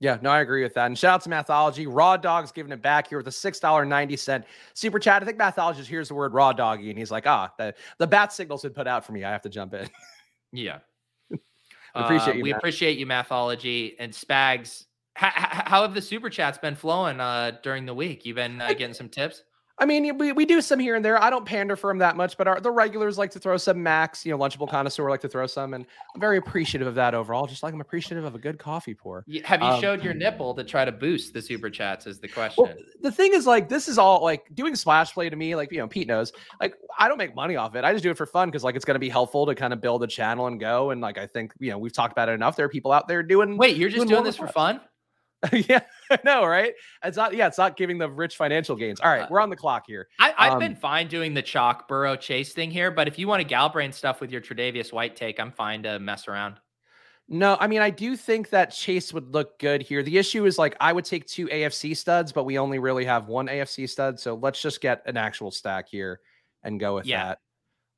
[0.00, 0.86] Yeah, no, I agree with that.
[0.86, 1.86] And shout out to Mathology.
[1.86, 5.22] Raw Dog's giving it back here with a $6.90 super chat.
[5.22, 8.32] I think Mathologist hears the word raw doggy and he's like, ah, the, the bat
[8.32, 9.24] signal's been put out for me.
[9.24, 9.86] I have to jump in.
[10.52, 10.78] yeah.
[11.94, 12.42] appreciate uh, you.
[12.42, 13.96] We appreciate you, Mathology.
[13.98, 18.24] And Spags, how, how have the super chats been flowing uh, during the week?
[18.24, 19.42] You've been uh, getting some tips?
[19.80, 21.20] I mean, we, we do some here and there.
[21.20, 23.82] I don't pander for them that much, but our, the regulars like to throw some
[23.82, 27.14] max, you know, Lunchable connoisseur like to throw some, and I'm very appreciative of that
[27.14, 27.46] overall.
[27.46, 29.24] Just like I'm appreciative of a good coffee pour.
[29.44, 32.06] Have you um, showed your nipple to try to boost the super chats?
[32.06, 32.64] Is the question.
[32.64, 35.56] Well, the thing is, like, this is all like doing splash play to me.
[35.56, 37.82] Like, you know, Pete knows, like, I don't make money off it.
[37.82, 39.72] I just do it for fun because, like, it's going to be helpful to kind
[39.72, 40.90] of build a channel and go.
[40.90, 42.54] And like, I think you know, we've talked about it enough.
[42.54, 43.56] There are people out there doing.
[43.56, 44.80] Wait, you're just doing, doing this for fun?
[45.52, 45.80] yeah,
[46.24, 46.74] no, right?
[47.02, 47.34] It's not.
[47.34, 49.00] Yeah, it's not giving the rich financial gains.
[49.00, 50.08] All right, uh, we're on the clock here.
[50.18, 53.26] I, have um, been fine doing the chalk Burrow chase thing here, but if you
[53.26, 56.56] want to Galbrain stuff with your Tre'Davious White take, I'm fine to mess around.
[57.32, 60.02] No, I mean I do think that Chase would look good here.
[60.02, 63.28] The issue is like I would take two AFC studs, but we only really have
[63.28, 66.20] one AFC stud, so let's just get an actual stack here
[66.64, 67.36] and go with yeah.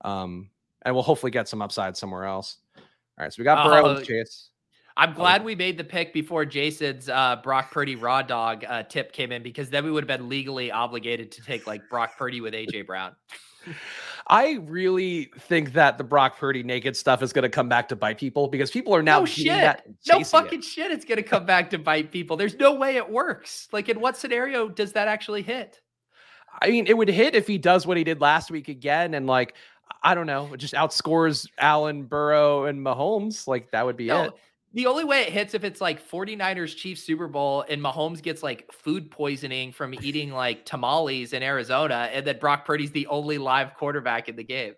[0.02, 0.08] that.
[0.08, 0.50] Um,
[0.82, 2.58] and we'll hopefully get some upside somewhere else.
[2.76, 2.82] All
[3.24, 4.50] right, so we got Burrow uh, Chase.
[4.96, 9.12] I'm glad we made the pick before Jason's uh, Brock Purdy raw dog uh, tip
[9.12, 12.40] came in because then we would have been legally obligated to take like Brock Purdy
[12.40, 13.16] with AJ Brown.
[14.28, 17.96] I really think that the Brock Purdy naked stuff is going to come back to
[17.96, 20.64] bite people because people are now no shit, no fucking it.
[20.64, 20.90] shit.
[20.90, 22.36] It's going to come back to bite people.
[22.36, 23.68] There's no way it works.
[23.72, 25.80] Like, in what scenario does that actually hit?
[26.60, 29.26] I mean, it would hit if he does what he did last week again, and
[29.26, 29.54] like,
[30.02, 33.48] I don't know, just outscores Allen, Burrow, and Mahomes.
[33.48, 34.32] Like that would be no, it.
[34.74, 38.42] The only way it hits if it's like 49ers Chiefs Super Bowl and Mahomes gets
[38.42, 43.36] like food poisoning from eating like tamales in Arizona and then Brock Purdy's the only
[43.36, 44.72] live quarterback in the game.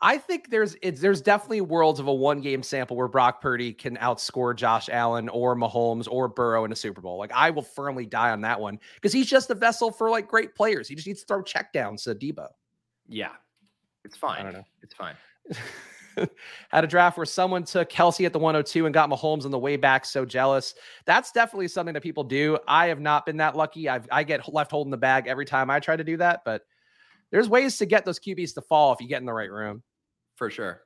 [0.00, 3.72] I think there's it's there's definitely worlds of a one game sample where Brock Purdy
[3.72, 7.18] can outscore Josh Allen or Mahomes or Burrow in a Super Bowl.
[7.18, 10.28] Like I will firmly die on that one because he's just a vessel for like
[10.28, 10.86] great players.
[10.86, 12.48] He just needs to throw checkdowns to Deebo.
[13.08, 13.32] Yeah.
[14.04, 14.40] It's fine.
[14.40, 14.64] I don't know.
[14.82, 15.14] It's fine.
[16.70, 19.58] had a draft where someone took Kelce at the 102 and got Mahomes on the
[19.58, 20.04] way back.
[20.04, 20.74] So jealous.
[21.06, 22.58] That's definitely something that people do.
[22.66, 23.88] I have not been that lucky.
[23.88, 26.62] I've, I get left holding the bag every time I try to do that, but
[27.30, 29.82] there's ways to get those QBs to fall if you get in the right room.
[30.36, 30.82] For sure.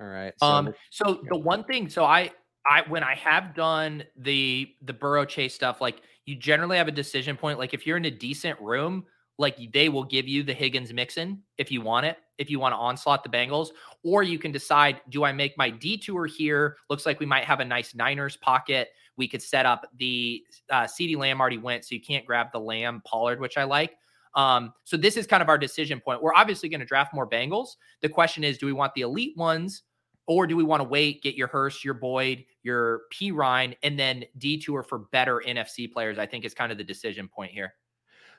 [0.00, 0.32] All right.
[0.38, 2.30] So, um, so the one thing, so I,
[2.68, 6.92] I, when I have done the, the Burrow chase stuff, like you generally have a
[6.92, 7.58] decision point.
[7.58, 9.04] Like if you're in a decent room,
[9.42, 12.72] like they will give you the Higgins Mixon if you want it, if you want
[12.72, 13.68] to onslaught the Bengals,
[14.02, 16.76] or you can decide, do I make my detour here?
[16.88, 18.88] Looks like we might have a nice Niners pocket.
[19.16, 22.60] We could set up the uh, CeeDee Lamb already went, so you can't grab the
[22.60, 23.96] Lamb Pollard, which I like.
[24.34, 26.22] Um, so this is kind of our decision point.
[26.22, 27.76] We're obviously going to draft more Bengals.
[28.00, 29.82] The question is, do we want the elite ones?
[30.28, 34.24] Or do we want to wait, get your Hurst, your Boyd, your Perine, and then
[34.38, 36.16] detour for better NFC players?
[36.16, 37.74] I think is kind of the decision point here.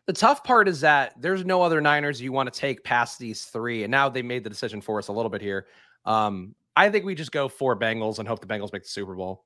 [0.06, 3.46] The tough part is that there's no other Niners you want to take past these
[3.46, 3.84] three.
[3.84, 5.68] And now they made the decision for us a little bit here.
[6.06, 9.16] Um, I think we just go for Bengals and hope the Bengals make the Super
[9.16, 9.46] Bowl.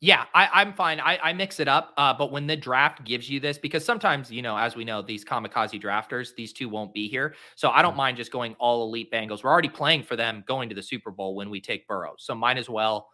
[0.00, 0.98] Yeah, I, am fine.
[0.98, 1.92] I, I, mix it up.
[1.96, 5.00] Uh, but when the draft gives you this, because sometimes, you know, as we know,
[5.00, 7.36] these kamikaze drafters, these two won't be here.
[7.54, 7.98] So I don't mm-hmm.
[7.98, 9.44] mind just going all elite Bengals.
[9.44, 12.14] We're already playing for them going to the Super Bowl when we take Burrow.
[12.18, 13.10] So might as well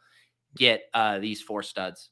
[0.57, 2.09] get uh, these four studs.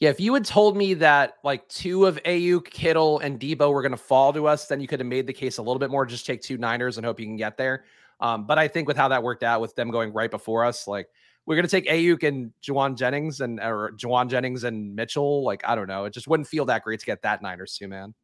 [0.00, 3.82] Yeah, if you had told me that like two of Aiyuk, Kittle, and Deebo were
[3.82, 5.90] going to fall to us, then you could have made the case a little bit
[5.90, 6.04] more.
[6.04, 7.84] Just take two Niners and hope you can get there.
[8.20, 10.86] Um, but I think with how that worked out, with them going right before us,
[10.86, 11.08] like
[11.46, 15.44] we're going to take Aiyuk and Jauan Jennings and or Jauan Jennings and Mitchell.
[15.44, 17.88] Like I don't know, it just wouldn't feel that great to get that Niners too,
[17.88, 18.14] man.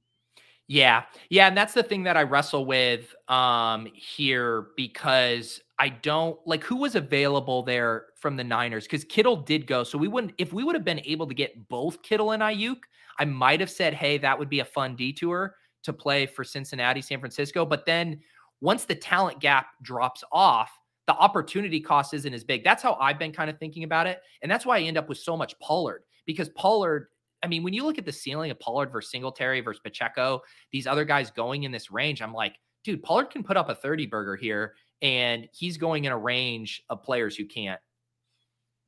[0.67, 1.03] Yeah.
[1.31, 1.49] Yeah.
[1.49, 6.77] And that's the thing that I wrestle with um here because I don't like who
[6.77, 9.83] was available there from the Niners because Kittle did go.
[9.83, 12.77] So we wouldn't, if we would have been able to get both Kittle and Aiyuk,
[13.19, 17.01] I might have said, hey, that would be a fun detour to play for Cincinnati,
[17.01, 17.65] San Francisco.
[17.65, 18.21] But then
[18.61, 20.71] once the talent gap drops off,
[21.07, 22.63] the opportunity cost isn't as big.
[22.63, 24.21] That's how I've been kind of thinking about it.
[24.43, 27.09] And that's why I end up with so much Pollard because Pollard
[27.43, 30.43] I mean, when you look at the ceiling of Pollard versus Singletary versus Pacheco,
[30.73, 33.75] these other guys going in this range, I'm like, dude, Pollard can put up a
[33.75, 37.81] 30 burger here, and he's going in a range of players who can't.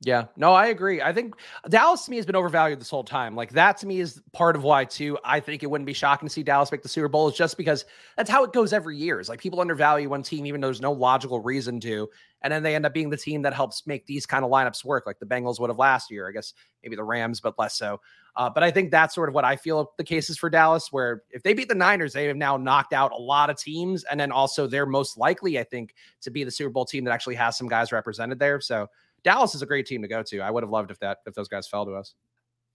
[0.05, 1.01] Yeah, no, I agree.
[1.01, 1.35] I think
[1.69, 3.35] Dallas to me has been overvalued this whole time.
[3.35, 5.17] Like that to me is part of why too.
[5.23, 7.55] I think it wouldn't be shocking to see Dallas make the Super Bowl is just
[7.55, 7.85] because
[8.17, 9.21] that's how it goes every year.
[9.21, 12.09] Is like people undervalue one team even though there's no logical reason to,
[12.41, 14.83] and then they end up being the team that helps make these kind of lineups
[14.83, 16.27] work, like the Bengals would have last year.
[16.27, 18.01] I guess maybe the Rams, but less so.
[18.35, 20.91] Uh, but I think that's sort of what I feel the case is for Dallas,
[20.91, 24.03] where if they beat the Niners, they have now knocked out a lot of teams,
[24.05, 27.11] and then also they're most likely, I think, to be the Super Bowl team that
[27.11, 28.59] actually has some guys represented there.
[28.59, 28.87] So
[29.23, 30.39] Dallas is a great team to go to.
[30.39, 32.13] I would have loved if that if those guys fell to us.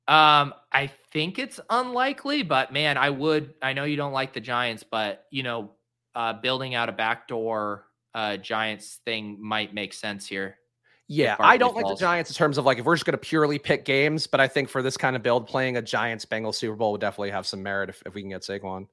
[0.09, 3.55] Um, I think it's unlikely, but man, I would.
[3.61, 5.72] I know you don't like the Giants, but you know,
[6.14, 7.84] uh, building out a backdoor
[8.14, 10.57] uh, Giants thing might make sense here.
[11.09, 11.84] Yeah, I don't falls.
[11.84, 14.26] like the Giants in terms of like if we're just going to purely pick games,
[14.26, 17.01] but I think for this kind of build, playing a Giants Bengals Super Bowl would
[17.01, 18.86] definitely have some merit if, if we can get Saquon.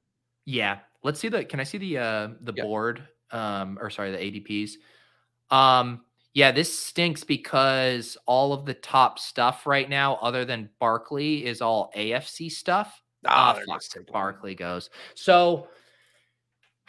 [0.46, 1.44] Yeah, let's see the.
[1.44, 2.62] Can I see the uh the yeah.
[2.62, 3.06] board?
[3.30, 4.72] Um, or sorry, the ADPs.
[5.50, 6.02] Um,
[6.36, 11.62] yeah, this stinks because all of the top stuff right now, other than Barkley, is
[11.62, 13.00] all AFC stuff.
[13.26, 14.90] Ah, oh, Barkley goes.
[15.14, 15.68] So,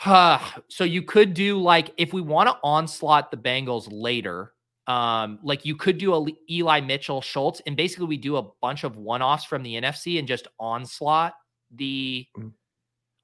[0.04, 0.38] uh,
[0.68, 4.52] so you could do like if we want to onslaught the Bengals later,
[4.86, 8.84] um, like you could do a Eli Mitchell Schultz, and basically we do a bunch
[8.84, 11.36] of one-offs from the NFC and just onslaught
[11.74, 12.28] the.
[12.38, 12.50] Mm-hmm.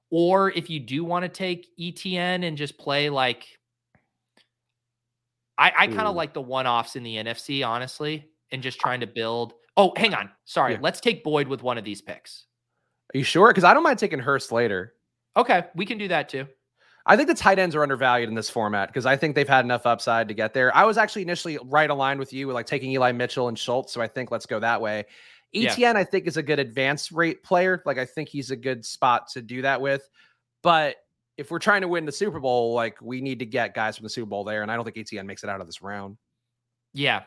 [0.09, 3.45] Or if you do want to take ETN and just play like
[5.57, 6.17] I, I kind of mm.
[6.17, 9.53] like the one offs in the NFC, honestly, and just trying to build.
[9.77, 10.29] Oh, hang on.
[10.45, 10.73] Sorry.
[10.73, 10.79] Yeah.
[10.81, 12.45] Let's take Boyd with one of these picks.
[13.13, 13.49] Are you sure?
[13.49, 14.93] Because I don't mind taking Hurst later.
[15.37, 15.65] Okay.
[15.75, 16.47] We can do that too.
[17.05, 19.65] I think the tight ends are undervalued in this format because I think they've had
[19.65, 20.75] enough upside to get there.
[20.75, 23.91] I was actually initially right aligned with you, with like taking Eli Mitchell and Schultz.
[23.91, 25.05] So I think let's go that way.
[25.53, 25.93] ETN, yeah.
[25.95, 27.83] I think, is a good advance rate player.
[27.85, 30.09] Like I think he's a good spot to do that with.
[30.61, 30.95] But
[31.37, 34.03] if we're trying to win the Super Bowl, like we need to get guys from
[34.03, 34.61] the Super Bowl there.
[34.61, 36.17] And I don't think ATN makes it out of this round.
[36.93, 37.23] Yeah.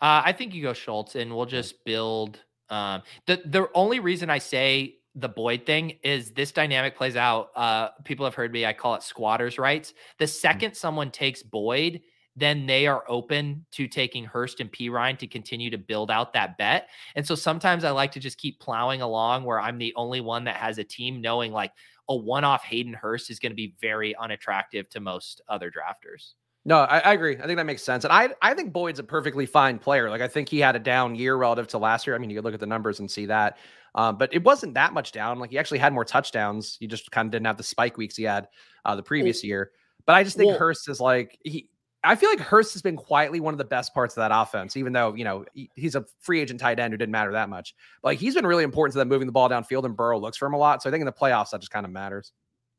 [0.00, 2.40] Uh, I think you go Schultz and we'll just build.
[2.70, 7.50] Um, the the only reason I say the Boyd thing is this dynamic plays out.
[7.56, 8.64] Uh, people have heard me.
[8.64, 9.94] I call it squatters' rights.
[10.18, 10.28] The mm.
[10.28, 12.02] second someone takes Boyd,
[12.36, 16.56] then they are open to taking Hurst and Perine to continue to build out that
[16.56, 16.88] bet.
[17.16, 20.44] And so sometimes I like to just keep plowing along where I'm the only one
[20.44, 21.72] that has a team, knowing like
[22.08, 26.34] a one-off Hayden Hurst is going to be very unattractive to most other drafters.
[26.64, 27.36] No, I, I, agree.
[27.36, 28.04] I think that makes sense.
[28.04, 30.10] And I I think Boyd's a perfectly fine player.
[30.10, 32.14] Like I think he had a down year relative to last year.
[32.14, 33.56] I mean, you could look at the numbers and see that.
[33.94, 35.38] Um, but it wasn't that much down.
[35.38, 36.76] Like he actually had more touchdowns.
[36.78, 38.48] He just kind of didn't have the spike weeks he had
[38.84, 39.70] uh, the previous year.
[40.04, 41.70] But I just think well, Hurst is like he.
[42.04, 44.76] I feel like Hurst has been quietly one of the best parts of that offense,
[44.76, 47.48] even though you know he, he's a free agent tight end who didn't matter that
[47.48, 47.74] much.
[48.02, 50.36] But like he's been really important to them moving the ball downfield, and Burrow looks
[50.36, 50.82] for him a lot.
[50.82, 52.32] So I think in the playoffs that just kind of matters.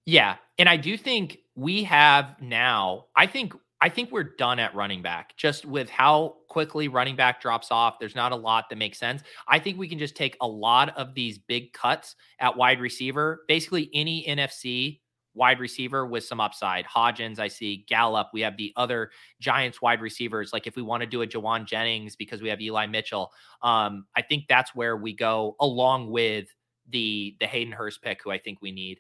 [0.06, 3.06] Yeah, and I do think we have now.
[3.16, 7.42] I think I think we're done at running back just with how quickly running back
[7.42, 8.00] drops off.
[8.00, 9.22] There's not a lot that makes sense.
[9.48, 13.44] I think we can just take a lot of these big cuts at wide receiver,
[13.48, 15.00] basically any NFC
[15.40, 16.86] wide receiver with some upside.
[16.86, 18.28] Hodgins, I see Gallup.
[18.34, 19.10] We have the other
[19.40, 20.54] Giants wide receivers.
[20.54, 23.32] Like if we want to do a Jauan Jennings because we have Eli Mitchell,
[23.64, 26.54] um, I think that's where we go along with
[26.90, 29.00] the the Hayden Hurst pick, who I think we need.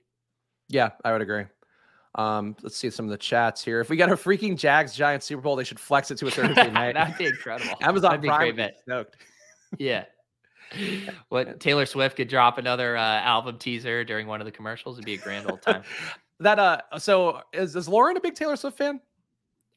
[0.69, 1.45] Yeah, I would agree.
[2.15, 3.81] Um, let's see some of the chats here.
[3.81, 6.31] If we got a freaking Jags Giants Super Bowl, they should flex it to a
[6.31, 6.93] Thursday night.
[6.93, 7.77] That'd be incredible.
[7.81, 9.17] Amazon That'd be Prime great stoked.
[9.77, 10.05] yeah.
[11.29, 14.97] What Taylor Swift could drop another uh, album teaser during one of the commercials.
[14.97, 15.83] It'd be a grand old time.
[16.39, 18.99] That uh, so is is Lauren a big Taylor Swift fan?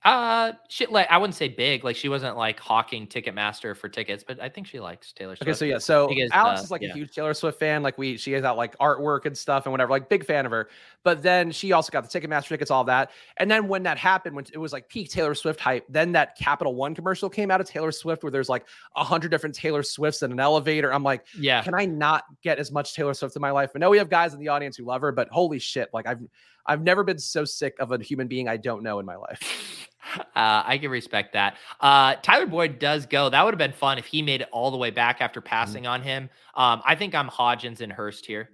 [0.04, 1.84] Uh, she like I wouldn't say big.
[1.84, 5.48] Like she wasn't like hawking Ticketmaster for tickets, but I think she likes Taylor Swift.
[5.48, 6.90] Okay, so yeah, so because, Alex uh, is like yeah.
[6.90, 7.84] a huge Taylor Swift fan.
[7.84, 9.92] Like we, she has out like artwork and stuff and whatever.
[9.92, 10.68] Like big fan of her.
[11.04, 13.12] But then she also got the Ticketmaster tickets, all that.
[13.36, 16.36] And then when that happened, when it was like peak Taylor Swift hype, then that
[16.36, 19.84] Capital One commercial came out of Taylor Swift where there's like a hundred different Taylor
[19.84, 20.92] Swifts in an elevator.
[20.92, 23.70] I'm like, yeah, can I not get as much Taylor Swift in my life?
[23.76, 26.08] I know we have guys in the audience who love her, but holy shit, like
[26.08, 26.18] I've
[26.66, 29.88] I've never been so sick of a human being I don't know in my life.
[30.14, 31.56] Uh, I can respect that.
[31.80, 33.30] Uh, Tyler Boyd does go.
[33.30, 35.48] That would have been fun if he made it all the way back after mm-hmm.
[35.48, 35.92] passing mm-hmm.
[35.92, 36.30] on him.
[36.54, 38.50] Um, I think I'm Hodgins and Hurst here.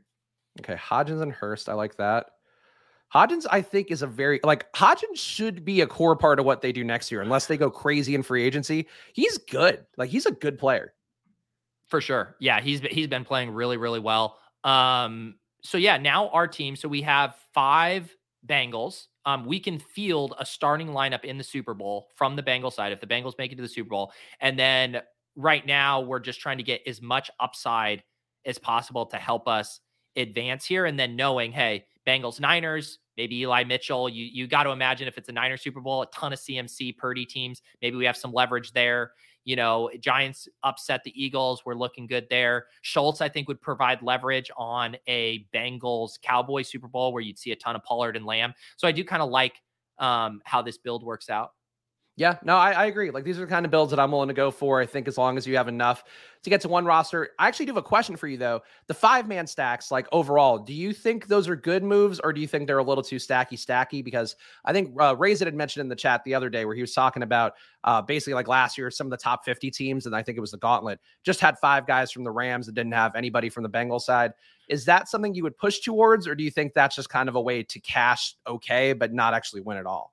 [0.60, 1.68] Okay, Hodgins and Hurst.
[1.68, 2.26] I like that.
[3.12, 6.60] Hodgins, I think, is a very like Hodgins should be a core part of what
[6.60, 8.86] they do next year, unless they go crazy in free agency.
[9.14, 9.86] He's good.
[9.96, 10.92] Like he's a good player.
[11.88, 12.36] For sure.
[12.38, 14.38] Yeah, he's he's been playing really, really well.
[14.62, 16.76] Um, so yeah, now our team.
[16.76, 21.74] So we have five Bengals um, we can field a starting lineup in the Super
[21.74, 24.12] Bowl from the Bengals side if the Bengals make it to the Super Bowl.
[24.40, 25.02] And then
[25.36, 28.02] right now, we're just trying to get as much upside
[28.46, 29.80] as possible to help us
[30.16, 30.86] advance here.
[30.86, 34.08] And then knowing, hey, Bengals, Niners, maybe Eli Mitchell.
[34.08, 36.96] You you got to imagine if it's a Niner Super Bowl, a ton of CMC
[36.96, 37.60] Purdy teams.
[37.82, 39.12] Maybe we have some leverage there.
[39.48, 41.62] You know, Giants upset the Eagles.
[41.64, 42.66] We're looking good there.
[42.82, 47.52] Schultz, I think, would provide leverage on a Bengals Cowboy Super Bowl where you'd see
[47.52, 48.52] a ton of Pollard and Lamb.
[48.76, 49.54] So I do kind of like
[49.98, 51.52] um, how this build works out.
[52.18, 53.12] Yeah, no, I, I, agree.
[53.12, 54.80] Like these are the kind of builds that I'm willing to go for.
[54.80, 56.02] I think as long as you have enough
[56.42, 57.30] to get to one roster.
[57.38, 58.62] I actually do have a question for you though.
[58.88, 62.40] The five man stacks, like overall, do you think those are good moves or do
[62.40, 64.02] you think they're a little too stacky stacky?
[64.02, 66.80] Because I think uh, Ray's had mentioned in the chat the other day where he
[66.80, 67.52] was talking about
[67.84, 70.40] uh, basically like last year, some of the top 50 teams, and I think it
[70.40, 73.62] was the gauntlet, just had five guys from the Rams that didn't have anybody from
[73.62, 74.32] the Bengal side.
[74.68, 77.36] Is that something you would push towards, or do you think that's just kind of
[77.36, 80.12] a way to cash okay, but not actually win at all?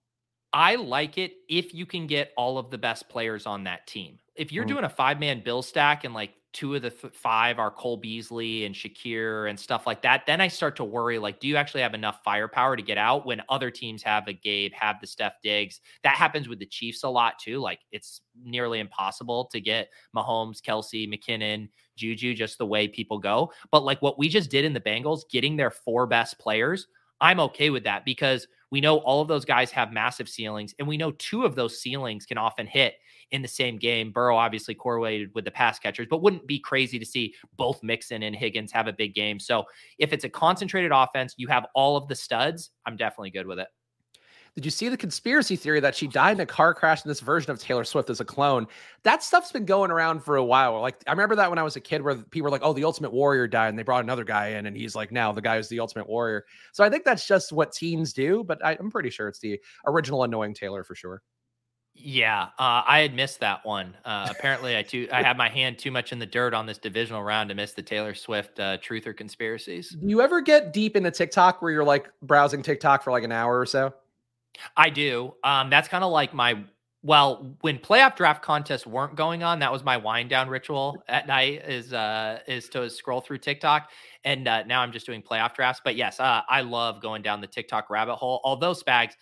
[0.56, 4.20] I like it if you can get all of the best players on that team.
[4.36, 7.14] If you're mm doing a five man bill stack and like two of the th-
[7.14, 11.20] five are Cole Beasley and Shakir and stuff like that, then I start to worry
[11.20, 14.34] like, do you actually have enough firepower to get out when other teams have a
[14.34, 15.82] Gabe, have the Stef Diggs?
[16.03, 17.60] That happens with the Chiefs a lot too.
[17.60, 23.51] Like it's nearly impossible to get Mahomes, Kelce, McKinnon, Juju, just the way people go.
[23.72, 26.88] But like what we just did in the Bengals, getting their four best players,
[27.20, 30.86] I'm okay with that because we know all of those guys have massive ceilings, and
[30.86, 32.95] we know two of those ceilings can often hit
[33.32, 34.11] in the same game.
[34.11, 38.21] Burrow obviously correlated with the pass catchers, but wouldn't be crazy to see both Mixon
[38.23, 39.39] and Higgins have a big game.
[39.39, 39.63] So
[39.97, 42.71] if it's a concentrated offense, you have all of the studs.
[42.86, 43.69] I'm definitely good with it.
[44.56, 47.20] Did you see the conspiracy theory that she died in a car crash in this
[47.20, 48.68] version of Taylor Swift as a clone?
[49.03, 50.80] That stuff's been going around for a while.
[50.80, 52.86] Like I remember that when I was a kid, where people were like, "Oh, the
[52.86, 55.58] Ultimate Warrior died," and they brought another guy in, and he's like now the guy
[55.58, 56.45] who's the Ultimate Warrior.
[56.72, 58.45] So I think that's just what teens do.
[58.45, 61.22] But I, I'm pretty sure it's the original annoying Taylor for sure.
[61.93, 63.95] Yeah, uh, I had missed that one.
[64.06, 66.78] Uh, apparently, I too I had my hand too much in the dirt on this
[66.78, 69.89] divisional round to miss the Taylor Swift uh, truth or conspiracies.
[69.89, 73.34] Do you ever get deep into TikTok where you're like browsing TikTok for like an
[73.34, 73.93] hour or so?
[74.76, 75.34] I do.
[75.43, 76.64] Um, that's kind of like my
[77.06, 81.28] well, when playoff draft contests weren't going on, that was my wind down ritual at
[81.28, 83.91] night is uh is to scroll through TikTok.
[84.24, 85.82] And uh, now I'm just doing playoff drafts.
[85.84, 88.41] But yes, uh, I love going down the TikTok rabbit hole.
[88.43, 89.14] Although Spags,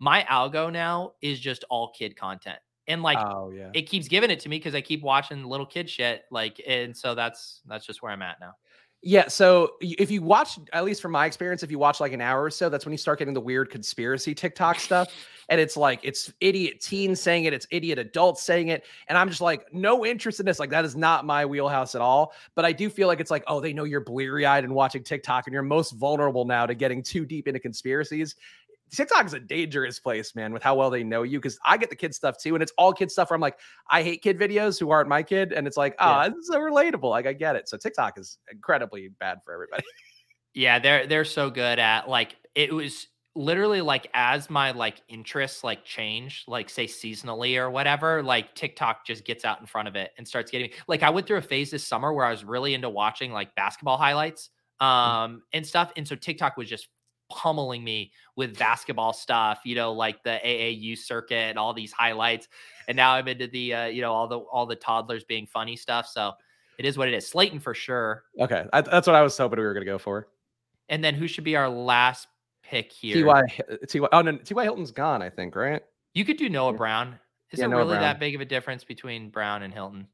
[0.00, 2.58] my algo now is just all kid content.
[2.88, 3.70] And like oh, yeah.
[3.74, 6.22] it keeps giving it to me because I keep watching little kid shit.
[6.32, 8.54] Like, and so that's that's just where I'm at now.
[9.02, 9.28] Yeah.
[9.28, 12.42] So if you watch, at least from my experience, if you watch like an hour
[12.42, 15.08] or so, that's when you start getting the weird conspiracy TikTok stuff.
[15.50, 18.84] And it's like, it's idiot teens saying it, it's idiot adults saying it.
[19.08, 20.60] And I'm just like, no interest in this.
[20.60, 22.34] Like, that is not my wheelhouse at all.
[22.54, 25.02] But I do feel like it's like, oh, they know you're bleary eyed and watching
[25.02, 28.36] TikTok and you're most vulnerable now to getting too deep into conspiracies.
[28.90, 31.38] TikTok is a dangerous place, man, with how well they know you.
[31.38, 33.58] Because I get the kid stuff too, and it's all kid stuff where I'm like,
[33.90, 36.28] I hate kid videos who aren't my kid, and it's like, ah, oh, yeah.
[36.28, 37.10] this is so relatable.
[37.10, 37.68] Like I get it.
[37.68, 39.84] So TikTok is incredibly bad for everybody.
[40.54, 45.62] yeah, they're they're so good at like it was literally like as my like interests
[45.62, 49.94] like change like say seasonally or whatever like tiktok just gets out in front of
[49.94, 52.42] it and starts getting like i went through a phase this summer where i was
[52.44, 54.50] really into watching like basketball highlights
[54.82, 54.86] mm.
[54.86, 56.88] um and stuff and so tiktok was just
[57.30, 62.48] pummeling me with basketball stuff, you know, like the AAU circuit and all these highlights.
[62.88, 65.76] And now I'm into the, uh, you know, all the all the toddlers being funny
[65.76, 66.06] stuff.
[66.06, 66.32] So
[66.78, 67.26] it is what it is.
[67.26, 68.24] Slayton for sure.
[68.38, 70.28] Okay, I, that's what I was hoping we were going to go for.
[70.88, 72.26] And then who should be our last
[72.62, 73.24] pick here?
[73.24, 73.42] Ty
[73.88, 74.08] Ty.
[74.12, 75.22] Oh no, Ty Hilton's gone.
[75.22, 75.82] I think right.
[76.14, 77.18] You could do Noah Brown.
[77.52, 78.02] Is yeah, it Noah really Brown.
[78.02, 80.06] that big of a difference between Brown and Hilton?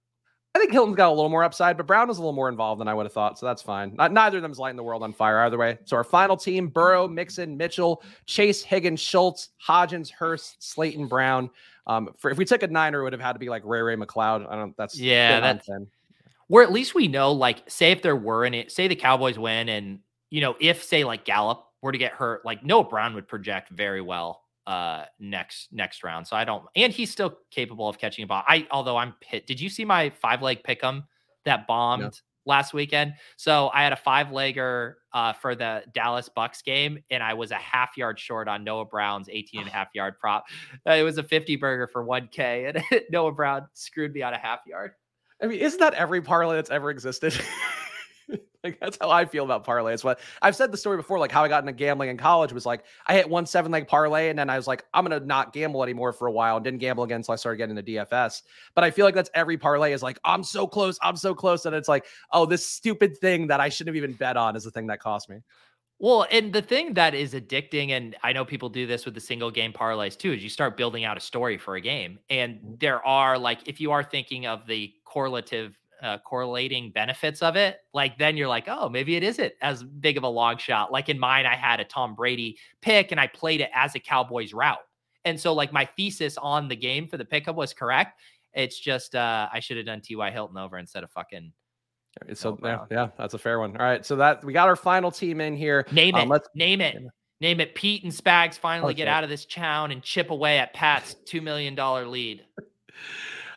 [0.57, 2.80] I think Hilton's got a little more upside, but Brown was a little more involved
[2.80, 3.38] than I would have thought.
[3.38, 3.94] So that's fine.
[3.94, 5.76] Not, neither of them is lighting the world on fire either way.
[5.84, 11.50] So our final team Burrow, Mixon, Mitchell, Chase, Higgins, Schultz, Hodgins, Hurst, Slayton, Brown.
[11.86, 13.96] Um, for if we took a niner, it would have had to be like Ray-Ray
[13.96, 14.50] McCloud.
[14.50, 15.68] I don't that's yeah, that's
[16.46, 19.68] where at least we know, like, say if there were any say the Cowboys win
[19.68, 19.98] and
[20.30, 23.68] you know, if say like Gallup were to get hurt, like Noah Brown would project
[23.68, 26.27] very well uh next next round.
[26.27, 28.43] So I don't and he's still capable of catching a ball.
[28.47, 29.47] I although I'm pit.
[29.47, 31.05] Did you see my five leg pick him
[31.45, 32.11] that bombed no.
[32.45, 33.14] last weekend?
[33.37, 37.51] So I had a five legger uh for the Dallas Bucks game and I was
[37.51, 40.47] a half yard short on Noah Brown's 18 and a half yard prop.
[40.89, 44.39] Uh, it was a 50 burger for 1k and Noah Brown screwed me on a
[44.39, 44.93] half yard.
[45.43, 47.39] I mean, isn't that every parlay that's ever existed?
[48.64, 50.03] like that's how I feel about parlays.
[50.03, 52.66] But I've said the story before, like how I got into gambling in college was
[52.66, 55.53] like I hit one seven leg parlay, and then I was like, I'm gonna not
[55.53, 58.43] gamble anymore for a while, and didn't gamble again until I started getting into DFS.
[58.74, 61.66] But I feel like that's every parlay is like, I'm so close, I'm so close,
[61.66, 64.64] and it's like, oh, this stupid thing that I shouldn't have even bet on is
[64.64, 65.39] the thing that cost me.
[65.99, 69.20] Well, and the thing that is addicting, and I know people do this with the
[69.20, 72.18] single game parlays too, is you start building out a story for a game.
[72.29, 72.74] And mm-hmm.
[72.81, 77.78] there are like, if you are thinking of the correlative uh, correlating benefits of it,
[77.92, 80.92] like then you're like, oh, maybe it isn't as big of a long shot.
[80.92, 84.01] Like in mine, I had a Tom Brady pick and I played it as a
[84.01, 84.78] Cowboys route.
[85.24, 88.20] And so, like, my thesis on the game for the pickup was correct.
[88.55, 90.30] It's just uh, I should have done T.Y.
[90.30, 91.53] Hilton over instead of fucking.
[92.32, 93.76] So yeah, yeah, that's a fair one.
[93.76, 95.86] All right, so that we got our final team in here.
[95.92, 96.28] Name um, it.
[96.28, 96.97] let's name it.
[97.42, 97.74] Name it.
[97.74, 98.99] Pete and Spags finally okay.
[98.99, 102.44] get out of this town and chip away at Pat's two million dollar lead.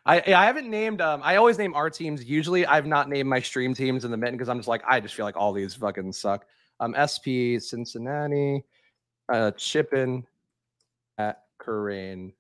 [0.10, 2.24] I I haven't named um I always name our teams.
[2.24, 5.00] Usually I've not named my stream teams in the mitten because I'm just like I
[5.00, 6.46] just feel like all these fucking suck.
[6.80, 8.64] Um SP Cincinnati,
[9.32, 10.26] uh Chippin
[11.20, 12.34] at Corain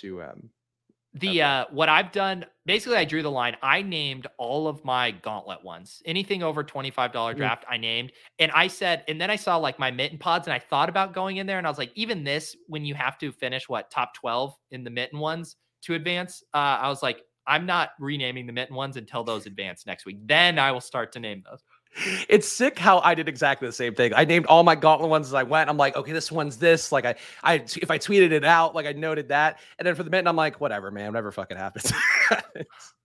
[0.00, 0.50] to um
[1.14, 3.56] the uh what I've done basically I drew the line.
[3.62, 6.02] I named all of my gauntlet ones.
[6.04, 7.36] Anything over $25 mm.
[7.36, 7.72] draft, mm.
[7.72, 8.12] I named.
[8.40, 11.14] And I said, and then I saw like my mitten pods and I thought about
[11.14, 13.90] going in there and I was like, even this, when you have to finish what
[13.90, 18.46] top 12 in the mitten ones, to advance, uh, I was like, I'm not renaming
[18.46, 20.18] the mitten ones until those advance next week.
[20.26, 21.62] Then I will start to name those.
[22.28, 24.12] It's sick how I did exactly the same thing.
[24.14, 25.70] I named all my gauntlet ones as I went.
[25.70, 26.92] I'm like, okay, this one's this.
[26.92, 30.02] Like I, I, if I tweeted it out, like I noted that, and then for
[30.02, 31.92] the mitten, I'm like, whatever, man, whatever fucking happens.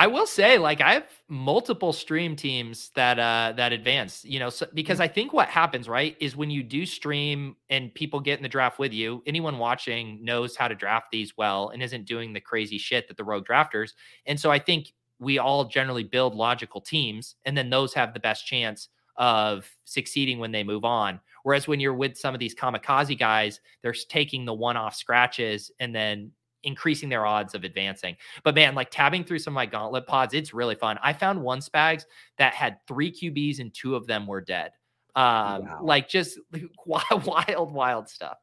[0.00, 4.48] I will say, like, I have multiple stream teams that uh that advance, you know,
[4.48, 5.02] so, because mm.
[5.02, 8.48] I think what happens, right, is when you do stream and people get in the
[8.48, 12.40] draft with you, anyone watching knows how to draft these well and isn't doing the
[12.40, 13.92] crazy shit that the rogue drafters.
[14.24, 18.20] And so I think we all generally build logical teams, and then those have the
[18.20, 21.20] best chance of succeeding when they move on.
[21.42, 25.70] Whereas when you're with some of these kamikaze guys, they're taking the one off scratches
[25.78, 26.32] and then
[26.62, 28.16] increasing their odds of advancing.
[28.44, 30.98] But man, like tabbing through some of my gauntlet pods, it's really fun.
[31.02, 32.04] I found one Spags
[32.38, 34.72] that had three QBs and two of them were dead.
[35.16, 35.80] Um, wow.
[35.82, 36.38] like just
[36.86, 38.38] wild, wild, wild stuff.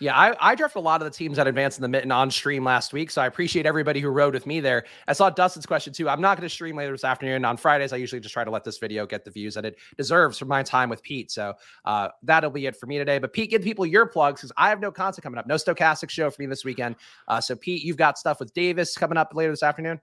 [0.00, 2.30] Yeah, I, I drafted a lot of the teams that advanced in the mitten on
[2.30, 3.10] stream last week.
[3.10, 4.84] So I appreciate everybody who rode with me there.
[5.06, 6.08] I saw Dustin's question too.
[6.08, 7.44] I'm not going to stream later this afternoon.
[7.44, 9.76] On Fridays, I usually just try to let this video get the views that it
[9.96, 11.30] deserves from my time with Pete.
[11.30, 11.54] So
[11.84, 13.18] uh, that'll be it for me today.
[13.18, 15.46] But Pete, give people your plugs because I have no content coming up.
[15.46, 16.96] No stochastic show for me this weekend.
[17.28, 20.00] Uh, so Pete, you've got stuff with Davis coming up later this afternoon.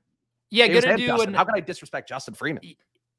[0.49, 1.21] Yeah, Davis gonna do.
[1.21, 2.63] An, How can I disrespect Justin Freeman?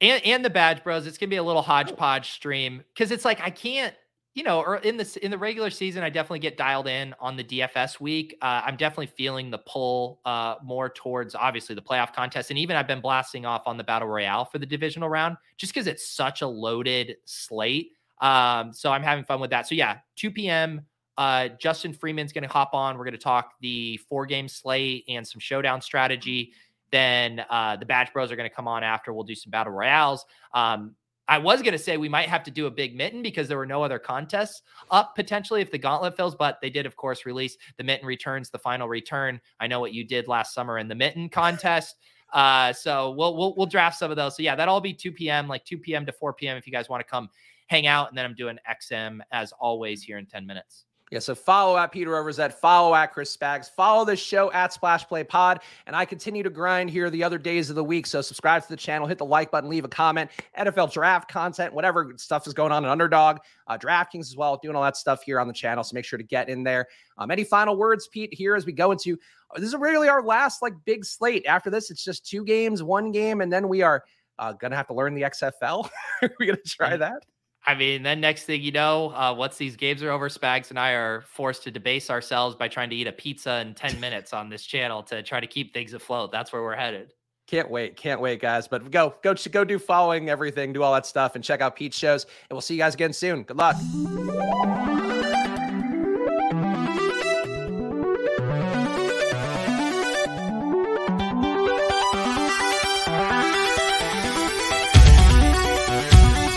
[0.00, 1.06] And, and the badge bros.
[1.06, 3.94] It's gonna be a little hodgepodge stream because it's like I can't
[4.38, 7.36] you know, or in the in the regular season, I definitely get dialed in on
[7.36, 8.38] the DFS week.
[8.40, 12.76] Uh, I'm definitely feeling the pull uh, more towards obviously the playoff contest, and even
[12.76, 16.08] I've been blasting off on the battle royale for the divisional round just because it's
[16.08, 17.90] such a loaded slate.
[18.20, 19.66] Um, so I'm having fun with that.
[19.66, 20.82] So yeah, 2 p.m.
[21.16, 22.96] Uh, Justin Freeman's going to hop on.
[22.96, 26.52] We're going to talk the four game slate and some showdown strategy.
[26.92, 29.12] Then uh, the Badge Bros are going to come on after.
[29.12, 30.24] We'll do some battle royales.
[30.54, 30.94] Um,
[31.28, 33.58] I was going to say we might have to do a big mitten because there
[33.58, 37.26] were no other contests up potentially if the gauntlet fails, but they did, of course,
[37.26, 39.38] release the mitten returns, the final return.
[39.60, 41.96] I know what you did last summer in the mitten contest.
[42.32, 44.36] Uh, so we'll, we'll we'll draft some of those.
[44.36, 45.48] So yeah, that'll all be 2 p.m.
[45.48, 46.04] like 2 p.m.
[46.06, 46.56] to 4 p.m.
[46.56, 47.28] if you guys want to come
[47.68, 48.08] hang out.
[48.08, 50.84] And then I'm doing XM as always here in 10 minutes.
[51.10, 55.06] Yeah, so follow at Peter Overzet, follow at Chris Spags, follow the show at Splash
[55.06, 58.06] Play Pod, and I continue to grind here the other days of the week.
[58.06, 61.72] So subscribe to the channel, hit the like button, leave a comment, NFL draft content,
[61.72, 63.38] whatever stuff is going on in Underdog,
[63.68, 65.82] uh, DraftKings as well, doing all that stuff here on the channel.
[65.82, 66.86] So make sure to get in there.
[67.16, 69.18] Um, any final words, Pete, here as we go into
[69.54, 71.46] uh, this is really our last like big slate.
[71.46, 74.04] After this, it's just two games, one game, and then we are
[74.38, 75.88] uh, gonna have to learn the XFL.
[76.22, 77.00] Are We're gonna try mm.
[77.00, 77.24] that.
[77.68, 80.78] I mean, then next thing you know, uh, once these games are over, Spags and
[80.78, 84.32] I are forced to debase ourselves by trying to eat a pizza in 10 minutes
[84.32, 86.32] on this channel to try to keep things afloat.
[86.32, 87.12] That's where we're headed.
[87.46, 87.94] Can't wait.
[87.94, 88.68] Can't wait, guys.
[88.68, 91.98] But go, go, go do following everything, do all that stuff, and check out Pete's
[91.98, 92.24] shows.
[92.24, 93.42] And we'll see you guys again soon.
[93.42, 93.76] Good luck.